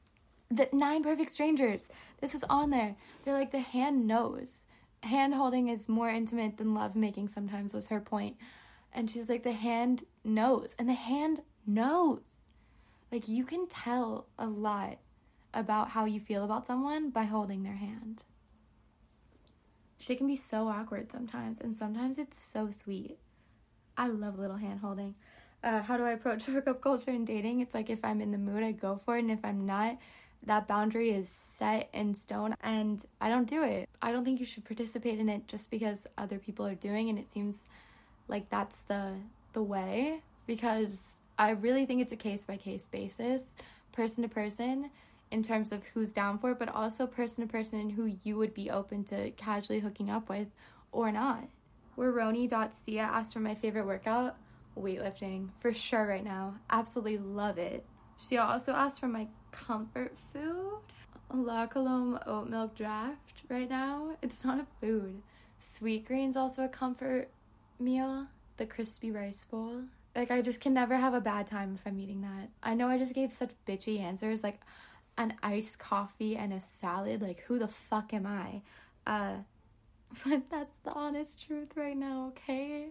[0.49, 1.89] the nine perfect strangers?
[2.21, 2.95] This was on there.
[3.23, 4.65] They're like the hand knows.
[5.03, 8.37] Hand holding is more intimate than love making sometimes was her point.
[8.93, 10.75] And she's like, the hand knows.
[10.79, 12.21] And the hand knows.
[13.11, 14.97] Like, you can tell a lot
[15.53, 18.23] about how you feel about someone by holding their hand.
[19.99, 23.17] She can be so awkward sometimes, and sometimes it's so sweet.
[23.97, 25.15] I love little hand holding.
[25.63, 27.61] Uh, how do I approach hookup culture and dating?
[27.61, 29.97] It's like if I'm in the mood, I go for it, and if I'm not,
[30.43, 33.89] that boundary is set in stone and I don't do it.
[34.01, 37.19] I don't think you should participate in it just because other people are doing and
[37.19, 37.65] it seems
[38.27, 39.13] like that's the
[39.53, 43.41] the way because I really think it's a case by case basis,
[43.91, 44.89] person to person
[45.29, 48.37] in terms of who's down for it, but also person to person and who you
[48.37, 50.47] would be open to casually hooking up with
[50.91, 51.43] or not.
[51.95, 54.37] Where Roni.cia asked for my favorite workout,
[54.81, 56.55] weightlifting, for sure right now.
[56.69, 57.85] Absolutely love it.
[58.19, 60.79] She also asked for my comfort food,
[61.33, 64.15] La Colombe oat milk draft right now.
[64.21, 65.21] It's not a food.
[65.59, 67.29] Sweetgreen's also a comfort
[67.79, 69.83] meal, the crispy rice bowl.
[70.15, 72.49] Like I just can never have a bad time if I'm eating that.
[72.63, 74.59] I know I just gave such bitchy answers like
[75.17, 77.21] an iced coffee and a salad.
[77.21, 78.61] Like who the fuck am I?
[79.05, 79.37] Uh
[80.25, 82.87] but that's the honest truth right now, okay?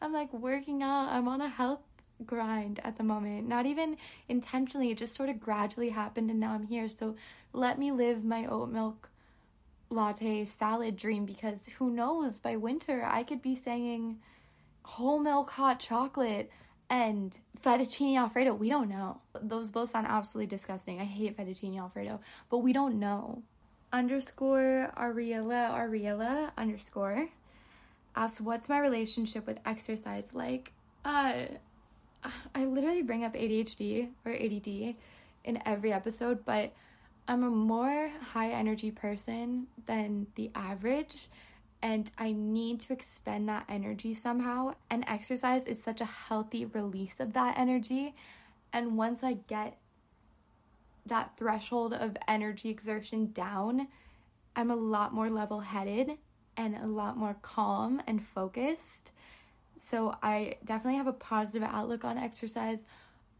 [0.00, 1.08] I'm like working out.
[1.10, 1.80] I'm on a health
[2.24, 3.48] grind at the moment.
[3.48, 3.96] Not even
[4.28, 6.88] intentionally, it just sort of gradually happened and now I'm here.
[6.88, 7.16] So
[7.52, 9.08] let me live my oat milk
[9.90, 14.20] latte salad dream because who knows by winter I could be saying
[14.82, 16.50] whole milk hot chocolate
[16.88, 18.54] and fettuccine alfredo.
[18.54, 19.20] We don't know.
[19.40, 21.00] Those both sound absolutely disgusting.
[21.00, 22.20] I hate fettuccine alfredo,
[22.50, 23.42] but we don't know.
[23.92, 27.28] Underscore Ariella Ariella underscore
[28.16, 30.72] asks what's my relationship with exercise like?
[31.04, 31.44] Uh
[32.54, 34.94] I literally bring up ADHD or ADD
[35.44, 36.72] in every episode, but
[37.28, 41.28] I'm a more high energy person than the average,
[41.82, 44.74] and I need to expend that energy somehow.
[44.90, 48.14] And exercise is such a healthy release of that energy.
[48.72, 49.78] And once I get
[51.06, 53.88] that threshold of energy exertion down,
[54.54, 56.18] I'm a lot more level headed
[56.60, 59.12] and a lot more calm and focused.
[59.78, 62.84] So I definitely have a positive outlook on exercise.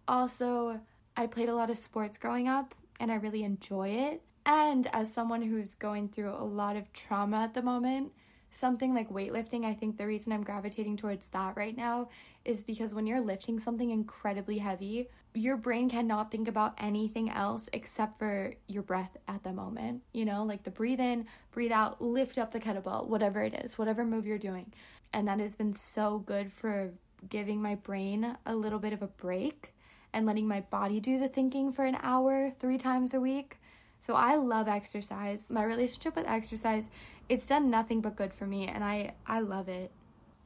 [0.08, 0.80] Also,
[1.18, 4.22] I played a lot of sports growing up and I really enjoy it.
[4.46, 8.12] And as someone who's going through a lot of trauma at the moment,
[8.50, 12.08] something like weightlifting, I think the reason I'm gravitating towards that right now
[12.44, 17.68] is because when you're lifting something incredibly heavy, your brain cannot think about anything else
[17.72, 20.02] except for your breath at the moment.
[20.12, 23.78] You know, like the breathe in, breathe out, lift up the kettlebell, whatever it is,
[23.78, 24.72] whatever move you're doing.
[25.12, 26.90] And that has been so good for
[27.28, 29.74] giving my brain a little bit of a break
[30.12, 33.59] and letting my body do the thinking for an hour three times a week
[34.00, 35.50] so I love exercise.
[35.50, 36.88] My relationship with exercise,
[37.28, 39.90] it's done nothing but good for me and I I love it.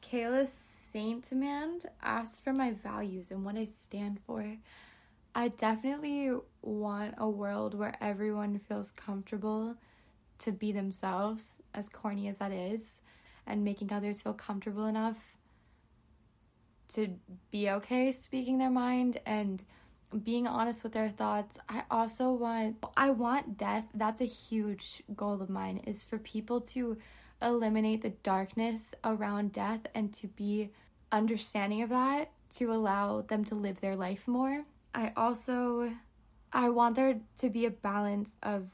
[0.03, 0.49] Kayla
[0.93, 4.57] Saint Demand asked for my values and what I stand for.
[5.35, 6.31] I definitely
[6.63, 9.77] want a world where everyone feels comfortable
[10.39, 13.03] to be themselves, as corny as that is,
[13.47, 15.17] and making others feel comfortable enough
[16.95, 17.09] to
[17.51, 19.65] be okay speaking their mind and
[20.23, 21.59] being honest with their thoughts.
[21.69, 23.85] I also want I want death.
[23.95, 26.97] That's a huge goal of mine is for people to
[27.43, 30.71] eliminate the darkness around death and to be
[31.13, 34.65] understanding of that to allow them to live their life more.
[34.95, 35.93] I also
[36.53, 38.69] I want there to be a balance of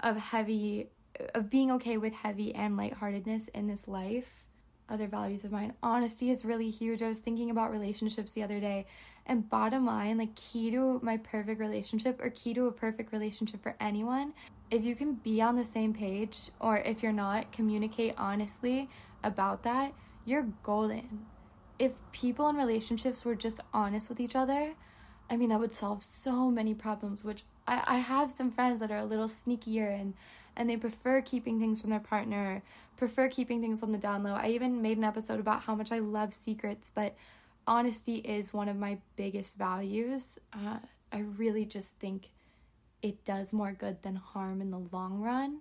[0.00, 0.88] of heavy
[1.34, 4.45] of being okay with heavy and lightheartedness in this life
[4.88, 5.72] other values of mine.
[5.82, 7.02] Honesty is really huge.
[7.02, 8.86] I was thinking about relationships the other day,
[9.26, 13.62] and bottom line, like key to my perfect relationship or key to a perfect relationship
[13.62, 14.32] for anyone,
[14.70, 18.88] if you can be on the same page, or if you're not, communicate honestly
[19.22, 19.92] about that,
[20.24, 21.26] you're golden.
[21.78, 24.74] If people in relationships were just honest with each other,
[25.28, 28.90] I mean, that would solve so many problems, which I, I have some friends that
[28.90, 30.14] are a little sneakier and
[30.58, 32.62] and they prefer keeping things from their partner,
[32.96, 34.34] prefer keeping things on the down low.
[34.34, 37.14] I even made an episode about how much I love secrets, but
[37.66, 40.38] honesty is one of my biggest values.
[40.52, 40.78] Uh,
[41.12, 42.30] I really just think
[43.02, 45.60] it does more good than harm in the long run.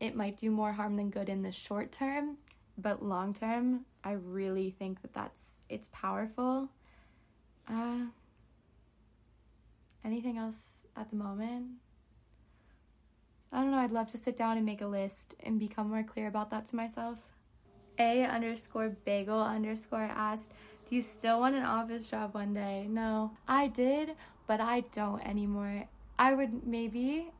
[0.00, 2.36] It might do more harm than good in the short term,
[2.76, 6.68] but long term, I really think that that's it's powerful.
[7.68, 8.06] Uh,
[10.04, 11.66] anything else at the moment?
[13.52, 16.02] I don't know, I'd love to sit down and make a list and become more
[16.02, 17.18] clear about that to myself.
[17.98, 20.52] A underscore bagel underscore asked,
[20.88, 22.86] Do you still want an office job one day?
[22.88, 24.14] No, I did,
[24.46, 25.88] but I don't anymore.
[26.18, 27.30] I would maybe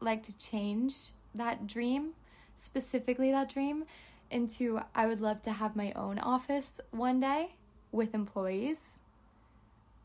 [0.00, 0.96] like to change
[1.34, 2.10] that dream,
[2.56, 3.84] specifically that dream,
[4.30, 7.54] into I would love to have my own office one day
[7.92, 9.00] with employees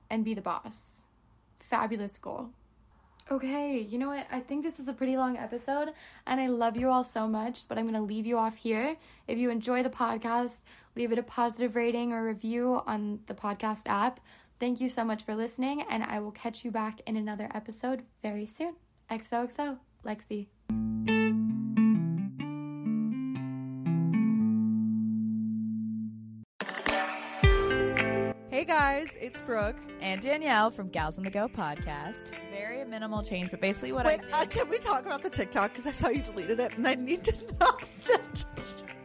[0.09, 1.05] and be the boss.
[1.59, 2.49] Fabulous goal.
[3.31, 4.27] Okay, you know what?
[4.31, 5.93] I think this is a pretty long episode,
[6.27, 8.97] and I love you all so much, but I'm going to leave you off here.
[9.27, 10.63] If you enjoy the podcast,
[10.95, 14.19] leave it a positive rating or review on the podcast app.
[14.59, 18.03] Thank you so much for listening, and I will catch you back in another episode
[18.21, 18.75] very soon.
[19.09, 21.24] XOXO, Lexie.
[28.65, 29.75] Hey guys, it's Brooke.
[30.01, 32.31] and Danielle from Gals on the Go podcast.
[32.31, 34.33] It's very minimal change, but basically what Wait, I did.
[34.33, 35.71] uh, can we talk about the TikTok?
[35.71, 37.77] Because I saw you deleted it, and I need to know.
[38.07, 38.43] That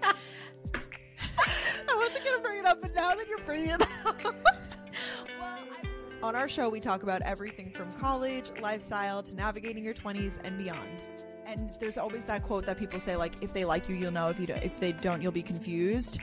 [0.02, 4.34] I wasn't gonna bring it up, but now that you're bringing it up.
[6.22, 10.56] On our show, we talk about everything from college, lifestyle, to navigating your 20s and
[10.56, 11.04] beyond.
[11.44, 14.30] And there's always that quote that people say, like, if they like you, you'll know.
[14.30, 16.18] If you don't, if they don't, you'll be confused.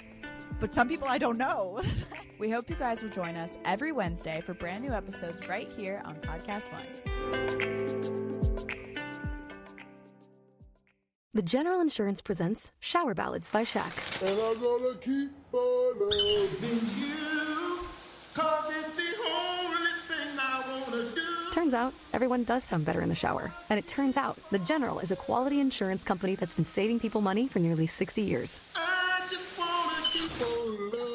[0.59, 1.81] But some people I don't know.
[2.39, 6.01] we hope you guys will join us every Wednesday for brand new episodes right here
[6.05, 6.85] on Podcast One.
[11.33, 13.93] The General Insurance presents Shower Ballads by Shaq.
[14.27, 17.79] And I'm gonna keep on loving you.
[18.33, 21.51] Cause it's the only thing I wanna do.
[21.53, 23.51] Turns out, everyone does sound better in the shower.
[23.69, 27.21] And it turns out, The General is a quality insurance company that's been saving people
[27.21, 28.59] money for nearly 60 years.
[28.75, 28.96] I just
[30.39, 31.06] loving you.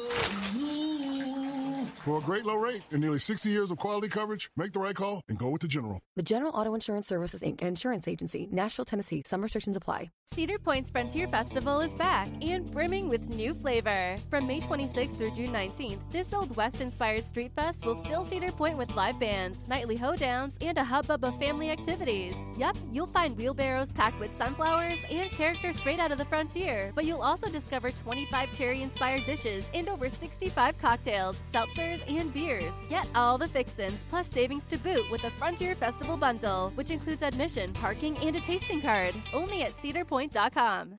[2.03, 4.93] For a great low rate and nearly 60 years of quality coverage, make the right
[4.93, 6.01] call and go with the General.
[6.17, 9.23] The General Auto Insurance Services, Inc., insurance agency, Nashville, Tennessee.
[9.25, 10.11] Some restrictions apply.
[10.33, 14.17] Cedar Point's Frontier Festival is back and brimming with new flavor.
[14.29, 18.51] From May 26th through June 19th, this Old West inspired street fest will fill Cedar
[18.51, 22.35] Point with live bands, nightly hoedowns, and a hubbub of family activities.
[22.57, 27.05] Yep, you'll find wheelbarrows packed with sunflowers and characters straight out of the frontier, but
[27.05, 32.73] you'll also discover 25 cherry inspired dishes and over 65 cocktails, seltzers, and beers.
[32.89, 37.21] Get all the fixins plus savings to boot with a Frontier Festival bundle, which includes
[37.21, 39.15] admission, parking, and a tasting card.
[39.33, 40.91] Only at cedarpoint.com.